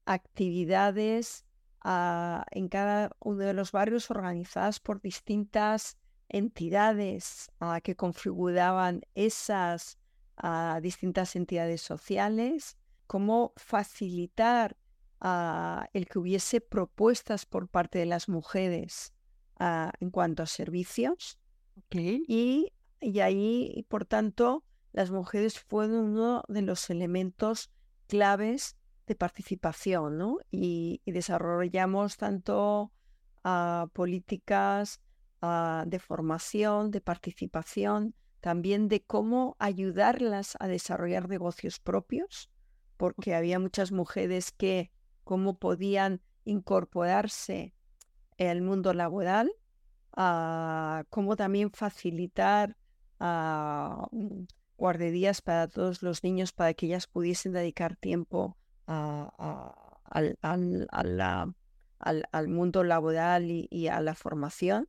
actividades 0.04 1.44
ah, 1.80 2.44
en 2.50 2.68
cada 2.68 3.10
uno 3.20 3.44
de 3.44 3.54
los 3.54 3.72
barrios 3.72 4.10
organizadas 4.10 4.80
por 4.80 5.00
distintas 5.00 5.96
entidades 6.28 7.50
ah, 7.60 7.80
que 7.80 7.96
configuraban 7.96 9.02
esas 9.14 9.98
ah, 10.36 10.80
distintas 10.82 11.36
entidades 11.36 11.80
sociales, 11.80 12.76
cómo 13.06 13.52
facilitar 13.56 14.76
el 15.92 16.08
que 16.08 16.18
hubiese 16.18 16.60
propuestas 16.60 17.46
por 17.46 17.68
parte 17.68 18.00
de 18.00 18.06
las 18.06 18.28
mujeres 18.28 19.14
en 19.60 20.10
cuanto 20.10 20.42
a 20.42 20.46
servicios. 20.46 21.38
Y, 22.26 22.72
y 22.98 23.20
ahí, 23.20 23.86
por 23.88 24.04
tanto, 24.04 24.64
las 24.92 25.10
mujeres 25.10 25.58
fueron 25.58 26.10
uno 26.10 26.44
de 26.48 26.62
los 26.62 26.90
elementos 26.90 27.70
claves 28.06 28.76
de 29.06 29.14
participación, 29.14 30.18
¿no? 30.18 30.38
Y, 30.50 31.00
desarrollamos 31.06 32.16
tanto 32.16 32.92
ah, 33.44 33.88
políticas 33.92 35.00
ah, 35.40 35.84
de 35.86 35.98
formación, 35.98 36.90
de 36.90 37.00
participación, 37.00 38.14
también 38.40 38.88
de 38.88 39.02
cómo 39.02 39.56
ayudarlas 39.58 40.56
a 40.60 40.68
desarrollar 40.68 41.28
negocios 41.28 41.78
propios, 41.78 42.50
porque 42.96 43.34
había 43.34 43.58
muchas 43.58 43.92
mujeres 43.92 44.52
que 44.52 44.92
cómo 45.24 45.58
podían 45.58 46.20
incorporarse 46.44 47.74
al 48.38 48.62
mundo 48.62 48.92
laboral, 48.94 49.52
uh, 50.16 51.04
cómo 51.10 51.36
también 51.36 51.70
facilitar 51.70 52.76
guarderías 54.82 55.42
para 55.42 55.68
todos 55.68 56.02
los 56.02 56.24
niños 56.24 56.50
para 56.50 56.74
que 56.74 56.86
ellas 56.86 57.06
pudiesen 57.06 57.52
dedicar 57.52 57.94
tiempo 57.94 58.58
al, 58.86 60.36
mundo 62.48 62.82
laboral 62.82 63.48
y, 63.48 63.86
a 63.86 64.00
la 64.00 64.16
formación, 64.16 64.88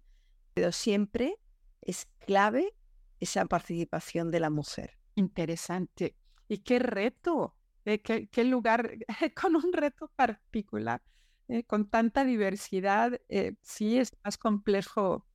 pero 0.56 0.72
siempre 0.72 1.36
es 1.82 2.08
clave 2.26 2.74
esa 3.20 3.46
participación 3.46 4.32
de 4.32 4.40
la 4.40 4.50
mujer. 4.50 4.98
Interesante. 5.14 6.16
¿Y 6.48 6.58
qué 6.64 6.80
reto? 6.80 7.56
Eh, 7.86 8.02
¿Qué, 8.02 8.44
lugar 8.46 8.98
con 9.40 9.56
un 9.56 9.72
reto 9.74 10.12
particular? 10.16 11.04
Eh, 11.50 11.66
con 11.66 11.88
tanta 11.88 12.26
diversidad, 12.26 13.22
eh, 13.30 13.54
sí 13.62 14.00
es 14.00 14.12
más 14.24 14.40
complejo 14.40 15.28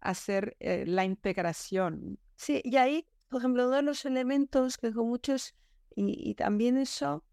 hacer 0.00 0.56
la 0.60 1.04
integración. 1.04 2.18
Sí, 2.34 2.60
y 2.62 2.76
ahí 2.76 3.06
por 3.28 3.40
ejemplo, 3.40 3.66
uno 3.66 3.76
de 3.76 3.82
los 3.82 4.04
elementos 4.04 4.78
que 4.78 4.92
con 4.92 5.08
muchos, 5.08 5.54
y, 5.94 6.34
también 6.34 6.76
eso, 6.76 7.24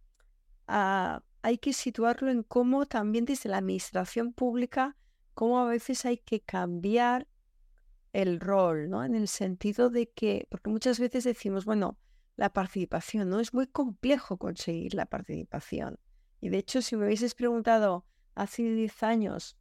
ah, 0.67 1.23
hay 1.41 1.57
que 1.57 1.73
situarlo 1.73 2.31
en 2.31 2.43
cómo 2.43 2.85
también 2.85 3.25
desde 3.25 3.49
la 3.49 3.57
administración 3.57 4.33
pública, 4.33 4.95
cómo 5.33 5.59
a 5.59 5.65
veces 5.65 6.05
hay 6.05 6.17
que 6.17 6.41
cambiar 6.41 7.27
el 8.13 8.39
rol, 8.39 8.89
¿no? 8.89 9.03
En 9.03 9.15
el 9.15 9.27
sentido 9.27 9.89
de 9.89 10.09
que, 10.09 10.47
porque 10.49 10.69
muchas 10.69 10.99
veces 10.99 11.23
decimos, 11.23 11.65
bueno, 11.65 11.97
la 12.35 12.51
participación, 12.51 13.29
¿no? 13.29 13.39
Es 13.39 13.53
muy 13.53 13.67
complejo 13.67 14.37
conseguir 14.37 14.93
la 14.93 15.05
participación. 15.05 15.99
Y 16.39 16.49
de 16.49 16.59
hecho, 16.59 16.81
si 16.81 16.95
me 16.95 17.05
hubieses 17.05 17.35
preguntado 17.35 18.05
hace 18.35 18.63
10 18.63 19.03
años 19.03 19.57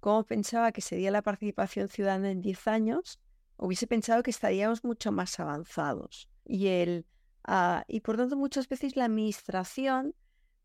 cómo 0.00 0.24
pensaba 0.24 0.72
que 0.72 0.80
sería 0.80 1.10
la 1.10 1.22
participación 1.22 1.88
ciudadana 1.88 2.30
en 2.30 2.42
10 2.42 2.68
años, 2.68 3.20
hubiese 3.56 3.86
pensado 3.86 4.22
que 4.22 4.30
estaríamos 4.30 4.84
mucho 4.84 5.12
más 5.12 5.38
avanzados. 5.40 6.28
Y, 6.44 6.68
el, 6.68 7.06
ah, 7.44 7.84
y 7.88 8.00
por 8.00 8.16
tanto, 8.16 8.36
muchas 8.36 8.68
veces 8.68 8.96
la 8.96 9.06
administración 9.06 10.14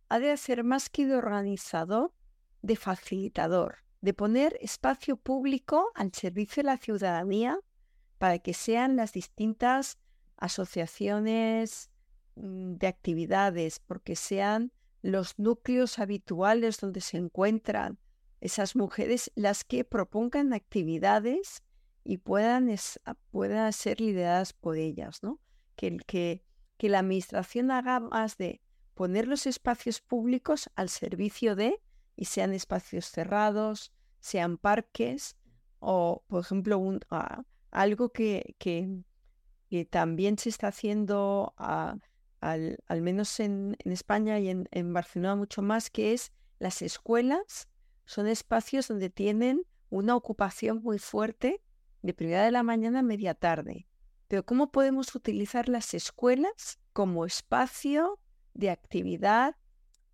ha 0.09 0.19
de 0.19 0.31
hacer 0.31 0.63
más 0.63 0.89
que 0.89 1.05
de 1.05 1.15
organizador, 1.15 2.13
de 2.61 2.75
facilitador, 2.75 3.77
de 4.01 4.13
poner 4.13 4.57
espacio 4.61 5.17
público 5.17 5.91
al 5.95 6.13
servicio 6.13 6.61
de 6.63 6.67
la 6.67 6.77
ciudadanía 6.77 7.59
para 8.17 8.39
que 8.39 8.53
sean 8.53 8.95
las 8.95 9.13
distintas 9.13 9.97
asociaciones 10.37 11.89
mm, 12.35 12.75
de 12.75 12.87
actividades, 12.87 13.79
porque 13.79 14.15
sean 14.15 14.71
los 15.01 15.37
núcleos 15.37 15.99
habituales 15.99 16.79
donde 16.79 17.01
se 17.01 17.17
encuentran 17.17 17.99
esas 18.41 18.75
mujeres 18.75 19.31
las 19.35 19.63
que 19.63 19.83
propongan 19.83 20.53
actividades 20.53 21.63
y 22.09 22.17
puedan, 22.17 22.75
ah, 23.05 23.13
puedan 23.29 23.71
ser 23.71 24.01
lideradas 24.01 24.51
por 24.53 24.77
ellas, 24.77 25.21
¿no? 25.21 25.39
Que, 25.75 25.95
que, 26.07 26.43
que 26.77 26.89
la 26.89 26.99
administración 26.99 27.69
haga 27.69 27.99
más 27.99 28.35
de 28.35 28.63
poner 28.95 29.27
los 29.27 29.45
espacios 29.45 30.01
públicos 30.01 30.71
al 30.75 30.89
servicio 30.89 31.55
de, 31.55 31.79
y 32.15 32.25
sean 32.25 32.51
espacios 32.55 33.05
cerrados, 33.05 33.93
sean 34.21 34.57
parques, 34.57 35.37
o 35.77 36.23
por 36.25 36.41
ejemplo, 36.41 36.79
un, 36.79 36.99
ah, 37.11 37.43
algo 37.69 38.09
que, 38.09 38.55
que, 38.57 39.03
también 39.91 40.39
se 40.39 40.49
está 40.49 40.69
haciendo, 40.69 41.53
ah, 41.57 41.95
al, 42.41 42.79
al, 42.87 43.01
menos 43.03 43.39
en, 43.39 43.77
España 43.85 44.39
y 44.39 44.49
en 44.49 44.93
Barcelona 44.93 45.35
mucho 45.35 45.61
más, 45.61 45.91
que 45.91 46.13
es 46.13 46.31
las 46.57 46.81
escuelas 46.81 47.69
son 48.05 48.25
espacios 48.25 48.87
donde 48.87 49.11
tienen 49.11 49.61
una 49.91 50.15
ocupación 50.15 50.81
muy 50.81 50.97
fuerte 50.97 51.61
de 52.01 52.13
primera 52.13 52.43
de 52.43 52.51
la 52.51 52.63
mañana 52.63 52.99
a 52.99 53.03
media 53.03 53.33
tarde. 53.33 53.87
Pero 54.27 54.45
¿cómo 54.45 54.71
podemos 54.71 55.15
utilizar 55.15 55.69
las 55.69 55.93
escuelas 55.93 56.79
como 56.93 57.25
espacio 57.25 58.19
de 58.53 58.69
actividad 58.69 59.55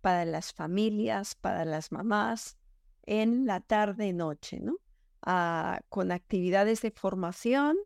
para 0.00 0.24
las 0.24 0.52
familias, 0.52 1.34
para 1.34 1.64
las 1.64 1.92
mamás, 1.92 2.56
en 3.02 3.46
la 3.46 3.60
tarde-noche, 3.60 4.60
¿no? 4.60 4.76
Ah, 5.22 5.80
con 5.88 6.12
actividades 6.12 6.82
de 6.82 6.90
formación, 6.90 7.76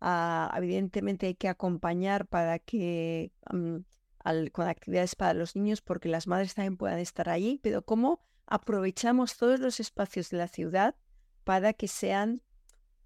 ah, 0.00 0.52
evidentemente 0.56 1.26
hay 1.26 1.34
que 1.34 1.48
acompañar 1.48 2.26
para 2.26 2.58
que, 2.58 3.32
con 4.52 4.68
actividades 4.68 5.14
para 5.14 5.34
los 5.34 5.56
niños, 5.56 5.82
porque 5.82 6.08
las 6.08 6.26
madres 6.26 6.54
también 6.54 6.76
puedan 6.76 6.98
estar 6.98 7.28
allí, 7.28 7.60
pero 7.62 7.82
cómo 7.82 8.20
aprovechamos 8.46 9.36
todos 9.36 9.60
los 9.60 9.80
espacios 9.80 10.30
de 10.30 10.38
la 10.38 10.48
ciudad 10.48 10.94
para 11.44 11.72
que 11.72 11.88
sean 11.88 12.42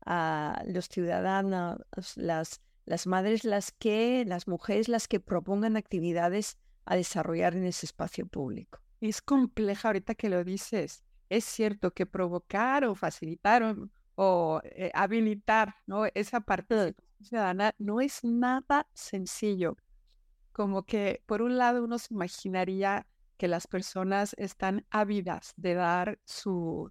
ah, 0.07 0.63
los 0.67 0.89
ciudadanos, 0.89 1.79
las, 2.17 2.61
las 2.85 3.07
madres 3.07 3.45
las 3.45 3.73
que, 3.73 4.25
las 4.27 4.49
mujeres 4.49 4.89
las 4.89 5.09
que 5.09 5.21
propongan 5.21 5.77
actividades 5.77 6.59
a 6.85 6.97
desarrollar 6.97 7.55
en 7.55 7.65
ese 7.65 7.87
espacio 7.87 8.27
público. 8.27 8.81
Es 9.01 9.23
compleja 9.23 9.89
ahorita 9.89 10.15
que 10.15 10.29
lo 10.29 10.45
dices. 10.45 11.05
Es 11.29 11.45
cierto 11.45 11.93
que 11.93 12.07
provocar 12.07 12.85
o 12.85 12.95
facilitar 12.95 13.77
o, 14.17 14.61
eh, 14.65 14.91
habilitar 14.93 15.77
¿no? 15.87 16.07
esa 16.15 16.41
parte 16.41 16.95
ciudadana 17.23 17.75
no 17.79 18.01
es 18.01 18.25
nada 18.25 18.87
sencillo. 18.93 19.77
Como 20.53 20.83
que 20.85 21.23
por 21.27 21.43
un 21.43 21.57
lado 21.57 21.85
uno 21.85 21.99
se 21.99 22.13
imaginaría 22.13 23.07
que 23.37 23.49
las 23.49 23.67
personas 23.67 24.35
están 24.37 24.85
ávidas 24.91 25.55
de 25.57 25.75
dar 25.75 26.19
su, 26.25 26.91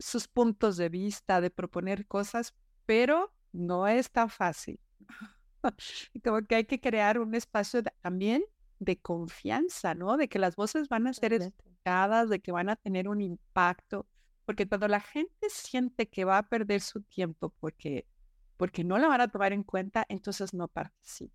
sus 0.00 0.28
puntos 0.28 0.76
de 0.76 0.88
vista, 0.88 1.40
de 1.40 1.50
proponer 1.50 2.06
cosas, 2.06 2.54
pero 2.86 3.32
no 3.52 3.86
es 3.86 4.10
tan 4.10 4.30
fácil. 4.30 4.80
Como 6.24 6.42
que 6.46 6.54
hay 6.56 6.64
que 6.64 6.80
crear 6.80 7.18
un 7.18 7.34
espacio 7.34 7.82
también 8.02 8.42
de 8.78 8.98
confianza, 8.98 9.94
¿no? 9.94 10.16
De 10.16 10.28
que 10.28 10.38
las 10.38 10.56
voces 10.56 10.88
van 10.88 11.06
a 11.06 11.12
ser 11.12 11.34
escuchadas, 11.34 12.30
de 12.30 12.40
que 12.40 12.50
van 12.50 12.70
a 12.70 12.76
tener 12.76 13.08
un 13.08 13.20
impacto, 13.20 14.06
porque 14.46 14.66
cuando 14.66 14.88
la 14.88 15.00
gente 15.00 15.48
siente 15.50 16.08
que 16.08 16.24
va 16.24 16.38
a 16.38 16.48
perder 16.48 16.80
su 16.80 17.02
tiempo 17.02 17.54
porque, 17.60 18.06
porque 18.56 18.82
no 18.82 18.98
la 18.98 19.08
van 19.08 19.20
a 19.20 19.28
tomar 19.28 19.52
en 19.52 19.62
cuenta, 19.62 20.06
entonces 20.08 20.54
no 20.54 20.66
participa. 20.66 21.34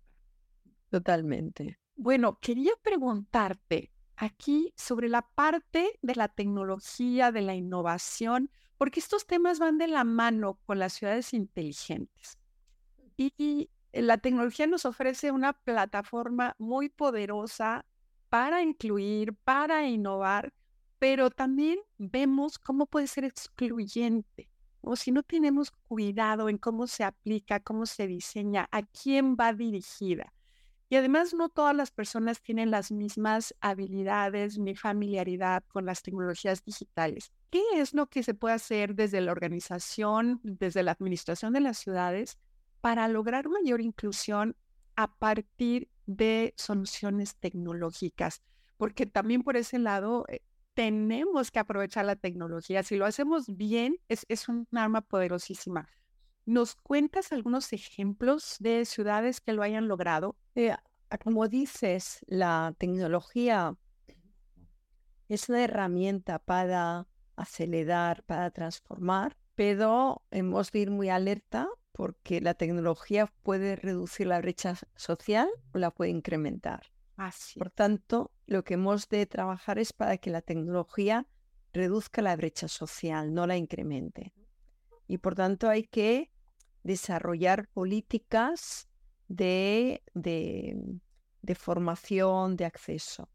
Totalmente. 0.90 1.78
Bueno, 1.94 2.38
quería 2.40 2.72
preguntarte 2.82 3.92
aquí 4.16 4.72
sobre 4.76 5.08
la 5.08 5.22
parte 5.22 5.98
de 6.02 6.14
la 6.14 6.28
tecnología, 6.28 7.32
de 7.32 7.42
la 7.42 7.54
innovación, 7.54 8.50
porque 8.78 9.00
estos 9.00 9.26
temas 9.26 9.58
van 9.58 9.78
de 9.78 9.88
la 9.88 10.04
mano 10.04 10.58
con 10.66 10.78
las 10.78 10.94
ciudades 10.94 11.32
inteligentes. 11.32 12.38
Y 13.16 13.70
eh, 13.92 14.02
la 14.02 14.18
tecnología 14.18 14.66
nos 14.66 14.84
ofrece 14.84 15.30
una 15.30 15.52
plataforma 15.54 16.54
muy 16.58 16.88
poderosa 16.88 17.86
para 18.28 18.62
incluir, 18.62 19.34
para 19.44 19.86
innovar, 19.86 20.52
pero 20.98 21.30
también 21.30 21.78
vemos 21.98 22.58
cómo 22.58 22.86
puede 22.86 23.06
ser 23.06 23.24
excluyente. 23.24 24.50
O 24.82 24.96
si 24.96 25.10
no 25.10 25.22
tenemos 25.22 25.70
cuidado 25.70 26.48
en 26.48 26.58
cómo 26.58 26.86
se 26.86 27.04
aplica, 27.04 27.60
cómo 27.60 27.86
se 27.86 28.06
diseña, 28.06 28.68
a 28.70 28.82
quién 28.82 29.36
va 29.36 29.52
dirigida. 29.52 30.32
Y 30.88 30.96
además 30.96 31.34
no 31.34 31.48
todas 31.48 31.74
las 31.74 31.90
personas 31.90 32.40
tienen 32.40 32.70
las 32.70 32.92
mismas 32.92 33.54
habilidades 33.60 34.58
ni 34.58 34.76
familiaridad 34.76 35.64
con 35.68 35.84
las 35.84 36.02
tecnologías 36.02 36.64
digitales. 36.64 37.32
¿Qué 37.50 37.62
es 37.74 37.92
lo 37.92 38.06
que 38.06 38.22
se 38.22 38.34
puede 38.34 38.54
hacer 38.54 38.94
desde 38.94 39.20
la 39.20 39.32
organización, 39.32 40.40
desde 40.42 40.82
la 40.82 40.92
administración 40.92 41.52
de 41.52 41.60
las 41.60 41.78
ciudades 41.78 42.38
para 42.80 43.08
lograr 43.08 43.48
mayor 43.48 43.80
inclusión 43.80 44.56
a 44.94 45.12
partir 45.12 45.88
de 46.06 46.54
soluciones 46.56 47.36
tecnológicas, 47.36 48.42
porque 48.76 49.06
también 49.06 49.42
por 49.42 49.56
ese 49.56 49.78
lado 49.78 50.24
eh, 50.28 50.40
tenemos 50.74 51.50
que 51.50 51.58
aprovechar 51.58 52.04
la 52.04 52.16
tecnología. 52.16 52.82
Si 52.82 52.96
lo 52.96 53.06
hacemos 53.06 53.46
bien, 53.48 53.98
es, 54.08 54.24
es 54.28 54.48
un 54.48 54.66
arma 54.72 55.00
poderosísima. 55.00 55.88
¿Nos 56.46 56.76
cuentas 56.76 57.32
algunos 57.32 57.72
ejemplos 57.72 58.54
de 58.60 58.84
ciudades 58.84 59.40
que 59.40 59.52
lo 59.52 59.62
hayan 59.62 59.88
logrado? 59.88 60.36
Eh, 60.54 60.72
como 61.24 61.48
dices, 61.48 62.20
la 62.28 62.72
tecnología 62.78 63.76
es 65.28 65.48
una 65.48 65.64
herramienta 65.64 66.38
para 66.38 67.08
acelerar, 67.34 68.22
para 68.22 68.52
transformar, 68.52 69.36
pero 69.56 70.22
hemos 70.30 70.70
de 70.70 70.78
ir 70.78 70.90
muy 70.92 71.08
alerta 71.08 71.68
porque 71.90 72.40
la 72.40 72.54
tecnología 72.54 73.26
puede 73.42 73.74
reducir 73.74 74.28
la 74.28 74.40
brecha 74.40 74.76
social 74.94 75.48
o 75.74 75.78
la 75.78 75.90
puede 75.90 76.12
incrementar. 76.12 76.92
Así. 77.16 77.58
Por 77.58 77.70
tanto, 77.70 78.30
lo 78.46 78.62
que 78.62 78.74
hemos 78.74 79.08
de 79.08 79.26
trabajar 79.26 79.80
es 79.80 79.92
para 79.92 80.16
que 80.18 80.30
la 80.30 80.42
tecnología 80.42 81.26
reduzca 81.72 82.22
la 82.22 82.36
brecha 82.36 82.68
social, 82.68 83.34
no 83.34 83.48
la 83.48 83.56
incremente. 83.56 84.32
Y 85.08 85.18
por 85.18 85.34
tanto 85.34 85.68
hay 85.68 85.82
que 85.82 86.30
desarrollar 86.86 87.68
políticas 87.68 88.88
de, 89.28 90.02
de, 90.14 91.54
formación, 91.54 92.56
de 92.56 92.64
acceso. 92.64 93.28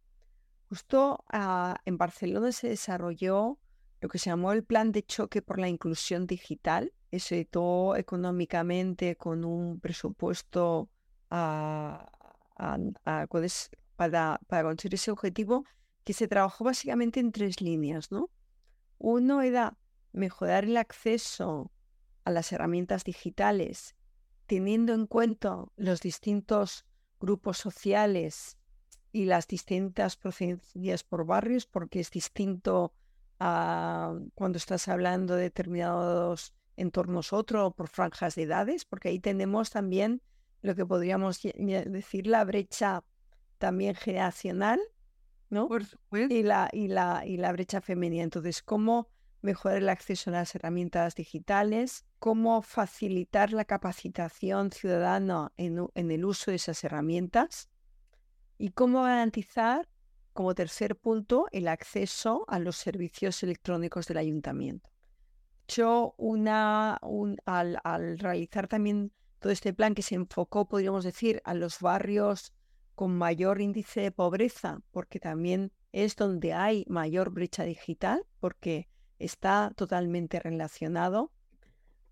Justo 0.69 1.23
ah, 1.31 1.79
en 1.85 1.97
Barcelona 1.97 2.51
se 2.51 2.69
desarrolló 2.69 3.59
lo 3.99 4.09
que 4.09 4.17
se 4.17 4.29
llamó 4.29 4.51
el 4.53 4.63
Plan 4.63 4.91
de 4.91 5.03
Choque 5.03 5.41
por 5.41 5.59
la 5.59 5.67
Inclusión 5.67 6.25
Digital, 6.25 6.93
se 7.11 7.45
todo 7.45 7.97
económicamente 7.97 9.17
con 9.17 9.43
un 9.43 9.79
presupuesto 9.79 10.89
para, 11.27 12.09
para 14.47 14.63
conseguir 14.63 14.95
ese 14.95 15.11
objetivo, 15.11 15.65
que 16.03 16.13
se 16.13 16.27
trabajó 16.27 16.63
básicamente 16.63 17.19
en 17.19 17.31
tres 17.31 17.61
líneas, 17.61 18.11
¿no? 18.11 18.29
Uno 18.97 19.41
era 19.41 19.77
mejorar 20.13 20.63
el 20.63 20.77
acceso 20.77 21.71
a 22.23 22.31
las 22.31 22.51
herramientas 22.51 23.03
digitales, 23.03 23.95
teniendo 24.45 24.93
en 24.93 25.07
cuenta 25.07 25.65
los 25.75 26.01
distintos 26.01 26.85
grupos 27.19 27.57
sociales 27.57 28.57
y 29.11 29.25
las 29.25 29.47
distintas 29.47 30.17
procedencias 30.17 31.03
por 31.03 31.25
barrios, 31.25 31.65
porque 31.65 31.99
es 31.99 32.11
distinto 32.11 32.93
a 33.39 34.13
cuando 34.35 34.57
estás 34.57 34.87
hablando 34.87 35.35
de 35.35 35.43
determinados 35.43 36.53
entornos 36.77 37.33
otros 37.33 37.73
por 37.73 37.87
franjas 37.87 38.35
de 38.35 38.43
edades, 38.43 38.85
porque 38.85 39.09
ahí 39.09 39.19
tenemos 39.19 39.69
también 39.69 40.21
lo 40.61 40.75
que 40.75 40.85
podríamos 40.85 41.41
decir 41.41 42.27
la 42.27 42.43
brecha 42.43 43.03
también 43.57 43.95
generacional, 43.95 44.79
¿no? 45.49 45.67
Y 46.29 46.43
la, 46.43 46.69
y 46.71 46.87
la, 46.87 47.23
y 47.25 47.37
la 47.37 47.51
brecha 47.51 47.81
femenina. 47.81 48.23
Entonces, 48.23 48.61
¿cómo 48.61 49.09
mejorar 49.41 49.77
el 49.79 49.89
acceso 49.89 50.29
a 50.29 50.33
las 50.33 50.55
herramientas 50.55 51.15
digitales? 51.15 52.05
¿Cómo 52.19 52.61
facilitar 52.61 53.51
la 53.51 53.65
capacitación 53.65 54.71
ciudadana 54.71 55.51
en, 55.57 55.89
el 55.95 56.25
uso 56.25 56.51
de 56.51 56.55
esas 56.55 56.83
herramientas? 56.83 57.69
¿Y 58.57 58.69
cómo 58.69 59.03
garantizar, 59.03 59.89
como 60.33 60.53
tercer 60.55 60.95
punto, 60.95 61.47
el 61.51 61.67
acceso 61.67 62.45
a 62.47 62.59
los 62.59 62.77
servicios 62.77 63.41
electrónicos 63.43 64.07
del 64.07 64.17
ayuntamiento? 64.17 64.89
una, 66.17 66.99
al, 67.45 67.79
al, 67.83 68.19
realizar 68.19 68.67
también 68.67 69.13
todo 69.39 69.53
este 69.53 69.73
plan 69.73 69.95
que 69.95 70.01
se 70.01 70.15
enfocó, 70.15 70.67
podríamos 70.67 71.05
decir, 71.05 71.41
a 71.45 71.53
los 71.53 71.79
barrios 71.79 72.53
con 72.93 73.17
mayor 73.17 73.61
índice 73.61 74.01
de 74.01 74.11
pobreza, 74.11 74.81
porque 74.91 75.19
también 75.19 75.71
es 75.91 76.15
donde 76.15 76.53
hay 76.53 76.85
mayor 76.87 77.31
brecha 77.31 77.63
digital, 77.63 78.25
porque 78.39 78.89
está 79.21 79.71
totalmente 79.75 80.39
relacionado. 80.39 81.31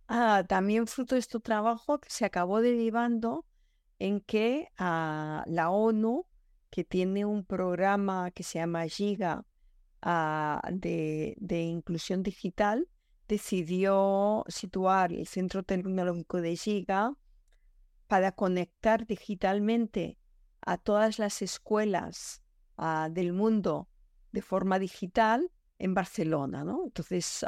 Ah, 0.07 0.43
también 0.47 0.87
fruto 0.87 1.15
de 1.15 1.19
este 1.19 1.39
trabajo 1.39 1.99
se 2.07 2.25
acabó 2.25 2.61
derivando 2.61 3.45
en 3.99 4.21
que 4.21 4.69
ah, 4.77 5.43
la 5.47 5.69
ONU, 5.69 6.25
que 6.69 6.83
tiene 6.83 7.25
un 7.25 7.43
programa 7.45 8.31
que 8.31 8.43
se 8.43 8.59
llama 8.59 8.87
GIGA 8.87 9.45
ah, 10.01 10.61
de, 10.71 11.35
inclusión 11.49 12.23
digital, 12.23 12.87
decidió 13.27 14.43
situar 14.47 15.13
el 15.13 15.27
Centro 15.27 15.63
Tecnológico 15.63 16.41
de 16.41 16.55
Giga 16.55 17.13
para 18.07 18.31
conectar 18.31 19.05
digitalmente 19.05 20.17
a 20.61 20.77
todas 20.77 21.19
las 21.19 21.41
escuelas 21.43 22.41
del 23.11 23.33
mundo 23.33 23.89
de 24.31 24.41
forma 24.41 24.79
digital 24.79 25.51
en 25.79 25.93
Barcelona, 25.93 26.63
¿no? 26.63 26.83
Entonces, 26.85 27.43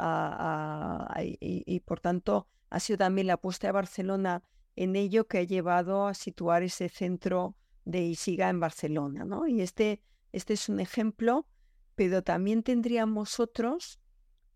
y, 1.40 1.80
por 1.80 2.00
tanto, 2.00 2.48
ha 2.70 2.80
sido 2.80 2.98
también 2.98 3.28
la 3.28 3.34
apuesta 3.34 3.68
de 3.68 3.72
Barcelona 3.72 4.42
en 4.74 4.96
ello 4.96 5.28
que 5.28 5.38
ha 5.38 5.42
llevado 5.42 6.06
a 6.06 6.14
situar 6.14 6.62
ese 6.62 6.88
centro 6.88 7.54
de 7.84 8.00
ISIGA 8.02 8.48
en 8.48 8.58
Barcelona, 8.58 9.24
¿no? 9.24 9.46
Y 9.46 9.60
este, 9.60 10.00
este 10.32 10.54
es 10.54 10.68
un 10.68 10.80
ejemplo 10.80 11.46
pero 11.94 12.22
también 12.22 12.62
tendríamos 12.62 13.38
otros, 13.40 14.00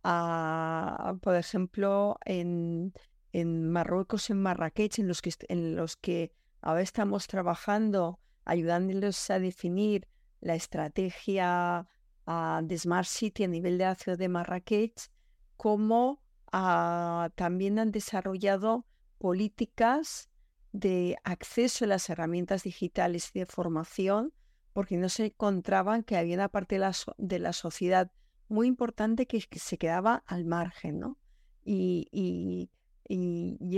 por 0.02 1.36
ejemplo, 1.36 2.18
en, 2.24 2.92
en 3.32 3.70
Marruecos, 3.70 4.30
en 4.30 4.40
Marrakech, 4.42 4.98
en 4.98 5.08
los 5.08 5.20
que, 5.20 5.32
en 5.48 5.76
los 5.76 5.96
que 5.96 6.32
ahora 6.60 6.82
estamos 6.82 7.26
trabajando, 7.26 8.20
ayudándoles 8.44 9.30
a 9.30 9.38
definir 9.38 10.08
la 10.40 10.54
estrategia 10.54 11.88
ah, 12.26 12.60
de 12.62 12.78
Smart 12.78 13.06
City 13.06 13.44
a 13.44 13.48
nivel 13.48 13.78
de 13.78 13.84
la 13.84 13.94
ciudad 13.94 14.18
de 14.18 14.28
Marrakech, 14.28 15.10
como 15.56 16.20
ah, 16.52 17.30
también 17.34 17.78
han 17.78 17.92
desarrollado 17.92 18.86
políticas 19.18 20.28
de 20.72 21.16
acceso 21.24 21.84
a 21.84 21.88
las 21.88 22.10
herramientas 22.10 22.64
digitales 22.64 23.30
y 23.34 23.40
de 23.40 23.46
formación, 23.46 24.32
porque 24.72 24.98
no 24.98 25.08
se 25.08 25.26
encontraban 25.26 26.02
que 26.02 26.16
había 26.16 26.34
una 26.34 26.50
parte 26.50 26.78
de 27.18 27.38
la, 27.38 27.52
sociedad 27.54 28.10
muy 28.48 28.66
importante 28.66 29.26
que, 29.26 29.40
se 29.40 29.78
quedaba 29.78 30.22
al 30.26 30.44
margen, 30.44 31.00
¿no? 31.00 31.18
Y, 31.64 32.08
y, 32.12 32.70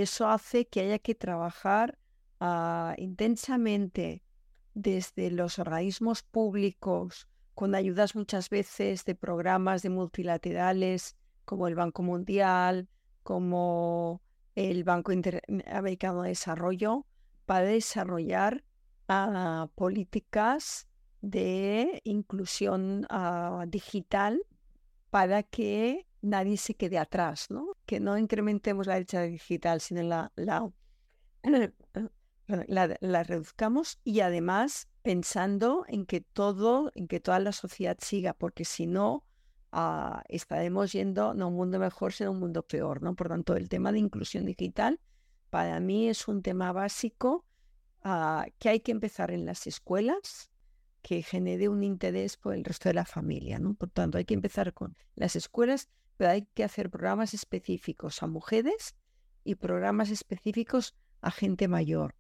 eso 0.01 0.29
hace 0.29 0.67
que 0.67 0.81
haya 0.81 0.99
que 0.99 1.15
trabajar 1.15 1.99
ah, 2.41 2.95
intensamente 2.97 4.23
desde 4.75 5.31
los 5.31 5.59
organismos 5.59 6.23
públicos, 6.23 7.29
con 7.59 7.75
ayudas 7.75 8.15
muchas 8.15 8.51
veces 8.51 9.05
de 9.05 9.17
programas 9.17 9.83
de 9.83 9.91
multilaterales 9.91 11.17
como 11.45 11.67
el 11.67 11.75
Banco 11.75 12.05
Mundial, 12.05 12.89
como 13.25 14.23
el 14.55 14.85
Banco 14.85 15.11
Interamericano 15.11 16.23
de 16.23 16.29
Desarrollo, 16.29 17.05
para 17.47 17.67
desarrollar 17.67 18.63
ah, 19.09 19.69
políticas 19.75 20.87
de 21.21 22.01
inclusión 22.05 23.09
ah, 23.11 23.65
digital 23.67 24.41
para 25.11 25.43
que 25.43 26.07
nadie 26.23 26.59
se 26.59 26.75
quede 26.75 26.97
atrás, 26.97 27.51
¿no? 27.51 27.73
Que 27.87 27.99
no 27.99 28.17
incrementemos 28.17 28.87
la 28.87 28.95
brecha 28.95 29.23
digital, 29.23 29.81
sino 29.81 30.05
la, 30.05 30.31
la, 30.37 30.71
la, 32.47 33.23
reduzcamos 33.25 33.99
y 34.05 34.21
además 34.21 34.88
pensando 35.09 35.87
en 35.89 36.05
que 36.05 36.21
todo, 36.21 36.93
en 36.95 37.09
que 37.09 37.19
toda 37.19 37.41
la 37.41 37.53
sociedad 37.53 37.97
siga, 37.99 38.35
porque 38.35 38.67
si 38.67 38.87
no, 38.87 39.25
ah, 39.73 40.23
estaremos 40.29 40.93
yendo 40.93 41.33
no 41.33 41.47
a 41.47 41.49
un 41.49 41.55
mundo 41.55 41.79
mejor, 41.79 42.13
sino 42.13 42.29
a 42.29 42.33
un 42.33 42.41
mundo 42.41 42.63
peor, 42.63 43.01
¿no? 43.01 43.15
Por 43.15 43.29
tanto, 43.31 43.57
el 43.57 43.71
tema 43.71 43.91
de 43.91 44.01
inclusión 44.01 44.45
digital 44.45 45.01
para 45.49 45.81
mí 45.81 46.11
es 46.11 46.29
un 46.29 46.43
tema 46.43 46.73
básico 46.73 47.47
ah, 48.03 48.45
que 48.59 48.69
hay 48.69 48.81
que 48.81 48.93
empezar 48.93 49.31
en 49.31 49.47
las 49.47 49.67
escuelas, 49.67 50.51
que 51.01 51.23
genere 51.23 51.71
un 51.71 51.85
interés 51.85 52.37
por 52.37 52.53
el 52.53 52.63
resto 52.63 52.91
de 52.91 52.95
la 52.97 53.07
familia, 53.07 53.59
¿no? 53.59 53.73
Por 53.73 53.89
tanto, 53.89 54.19
hay 54.19 54.27
que 54.27 54.35
empezar 54.35 54.75
con 54.75 54.95
las 55.15 55.37
escuelas, 55.37 55.89
pero 56.19 56.33
hay 56.33 56.43
que 56.53 56.65
hacer 56.65 56.91
programas 56.91 57.33
específicos 57.33 58.23
a 58.23 58.27
mujeres 58.27 58.95
y 59.43 59.55
programas 59.55 60.11
específicos 60.11 60.95
a 61.23 61.31
gente 61.31 61.67
mayor. 61.67 62.15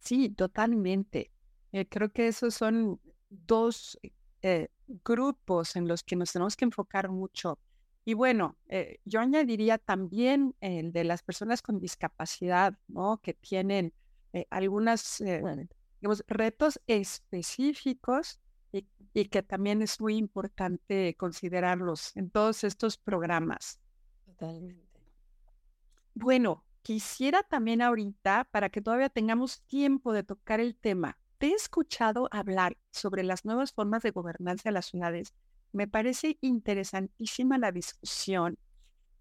Sí, 0.00 0.28
totalmente. 0.28 1.30
Eh, 1.72 1.86
creo 1.88 2.12
que 2.12 2.28
esos 2.28 2.54
son 2.54 3.00
dos 3.28 3.98
eh, 4.42 4.68
grupos 5.04 5.76
en 5.76 5.88
los 5.88 6.02
que 6.02 6.16
nos 6.16 6.32
tenemos 6.32 6.56
que 6.56 6.64
enfocar 6.64 7.08
mucho. 7.08 7.58
Y 8.04 8.14
bueno, 8.14 8.56
eh, 8.68 8.98
yo 9.04 9.20
añadiría 9.20 9.78
también 9.78 10.54
el 10.60 10.92
de 10.92 11.04
las 11.04 11.22
personas 11.22 11.62
con 11.62 11.78
discapacidad, 11.78 12.78
¿no? 12.88 13.18
Que 13.22 13.34
tienen 13.34 13.92
algunos 14.48 15.22
retos 16.26 16.80
específicos 16.86 18.40
y, 18.72 18.86
y, 19.12 19.26
que 19.26 19.42
también 19.42 19.82
es 19.82 20.00
muy 20.00 20.16
importante 20.16 21.14
considerarlos 21.18 22.16
en 22.16 22.30
todos 22.30 22.64
estos 22.64 22.96
programas. 22.96 23.78
Totalmente. 24.24 24.88
Bueno, 26.14 26.64
Quisiera 26.82 27.44
también 27.44 27.80
ahorita, 27.80 28.48
para 28.50 28.68
que 28.68 28.82
todavía 28.82 29.08
tengamos 29.08 29.62
tiempo 29.62 30.12
de 30.12 30.24
tocar 30.24 30.58
el 30.58 30.74
tema, 30.74 31.16
he 31.48 31.54
escuchado 31.54 32.28
hablar 32.30 32.76
sobre 32.90 33.22
las 33.22 33.44
nuevas 33.44 33.72
formas 33.72 34.02
de 34.02 34.10
gobernanza 34.10 34.68
de 34.68 34.72
las 34.72 34.86
ciudades. 34.86 35.34
Me 35.72 35.88
parece 35.88 36.38
interesantísima 36.40 37.58
la 37.58 37.72
discusión 37.72 38.58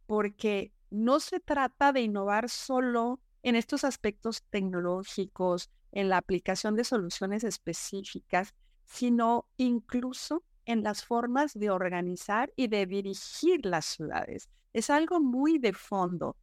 porque 0.05 0.73
no 0.89 1.19
se 1.19 1.39
trata 1.39 1.93
de 1.93 2.01
innovar 2.01 2.49
solo 2.49 3.19
en 3.43 3.55
estos 3.55 3.83
aspectos 3.83 4.43
tecnológicos, 4.49 5.69
en 5.91 6.09
la 6.09 6.17
aplicación 6.17 6.75
de 6.75 6.83
soluciones 6.83 7.43
específicas, 7.43 8.53
sino 8.85 9.47
incluso 9.57 10.43
en 10.65 10.83
las 10.83 11.03
formas 11.03 11.53
de 11.53 11.69
organizar 11.69 12.51
y 12.55 12.67
de 12.67 12.85
dirigir 12.85 13.65
las 13.65 13.85
ciudades. 13.85 14.49
Es 14.73 14.89
algo 14.89 15.19
muy 15.19 15.57
de 15.59 15.73
fondo. 15.73 16.35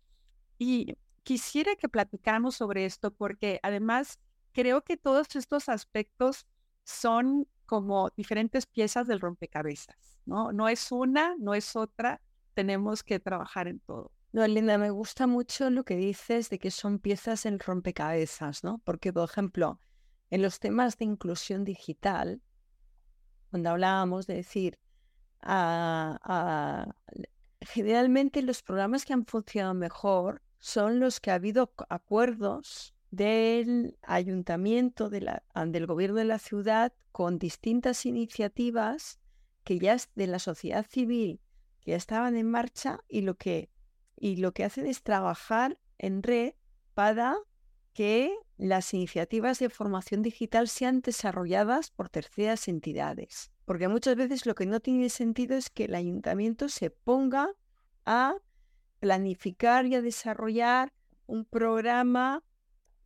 Y 0.58 0.96
quisiera 1.22 1.76
que 1.76 1.88
platicáramos 1.88 2.56
sobre 2.56 2.84
esto 2.84 3.10
porque 3.10 3.60
además 3.62 4.18
creo 4.58 4.82
que 4.82 4.96
todos 4.96 5.36
estos 5.36 5.68
aspectos 5.68 6.44
son 6.82 7.46
como 7.64 8.10
diferentes 8.16 8.66
piezas 8.66 9.06
del 9.06 9.20
rompecabezas, 9.20 10.18
¿no? 10.26 10.50
No 10.50 10.68
es 10.68 10.90
una, 10.90 11.36
no 11.38 11.54
es 11.54 11.76
otra, 11.76 12.20
tenemos 12.54 13.04
que 13.04 13.20
trabajar 13.20 13.68
en 13.68 13.78
todo. 13.78 14.10
No, 14.32 14.44
Linda, 14.48 14.76
me 14.76 14.90
gusta 14.90 15.28
mucho 15.28 15.70
lo 15.70 15.84
que 15.84 15.94
dices 15.94 16.50
de 16.50 16.58
que 16.58 16.72
son 16.72 16.98
piezas 16.98 17.46
en 17.46 17.60
rompecabezas, 17.60 18.64
¿no? 18.64 18.78
Porque, 18.78 19.12
por 19.12 19.30
ejemplo, 19.30 19.80
en 20.28 20.42
los 20.42 20.58
temas 20.58 20.98
de 20.98 21.04
inclusión 21.04 21.62
digital, 21.62 22.42
cuando 23.50 23.70
hablábamos 23.70 24.26
de 24.26 24.34
decir, 24.34 24.80
ah, 25.40 26.18
ah, 26.24 26.96
generalmente 27.60 28.42
los 28.42 28.64
programas 28.64 29.04
que 29.04 29.12
han 29.12 29.24
funcionado 29.24 29.74
mejor 29.74 30.42
son 30.58 30.98
los 30.98 31.20
que 31.20 31.30
ha 31.30 31.34
habido 31.34 31.72
acuerdos 31.88 32.97
del 33.10 33.98
ayuntamiento, 34.02 35.08
de 35.08 35.20
la, 35.22 35.42
del 35.66 35.86
gobierno 35.86 36.16
de 36.16 36.24
la 36.24 36.38
ciudad, 36.38 36.92
con 37.12 37.38
distintas 37.38 38.06
iniciativas 38.06 39.18
que 39.64 39.78
ya 39.78 39.96
de 40.14 40.26
la 40.26 40.38
sociedad 40.38 40.86
civil 40.88 41.40
que 41.80 41.92
ya 41.92 41.96
estaban 41.96 42.36
en 42.36 42.50
marcha 42.50 43.00
y 43.08 43.22
lo 43.22 43.36
que, 43.36 43.70
y 44.16 44.36
lo 44.36 44.52
que 44.52 44.64
hacen 44.64 44.86
es 44.86 45.02
trabajar 45.02 45.78
en 45.98 46.22
red 46.22 46.54
para 46.94 47.36
que 47.92 48.34
las 48.56 48.92
iniciativas 48.94 49.58
de 49.58 49.70
formación 49.70 50.22
digital 50.22 50.68
sean 50.68 51.00
desarrolladas 51.00 51.90
por 51.90 52.08
terceras 52.08 52.68
entidades. 52.68 53.50
Porque 53.64 53.88
muchas 53.88 54.16
veces 54.16 54.46
lo 54.46 54.54
que 54.54 54.66
no 54.66 54.80
tiene 54.80 55.08
sentido 55.08 55.56
es 55.56 55.70
que 55.70 55.84
el 55.84 55.94
ayuntamiento 55.94 56.68
se 56.68 56.90
ponga 56.90 57.50
a 58.04 58.36
planificar 59.00 59.86
y 59.86 59.94
a 59.94 60.02
desarrollar 60.02 60.92
un 61.26 61.44
programa 61.44 62.42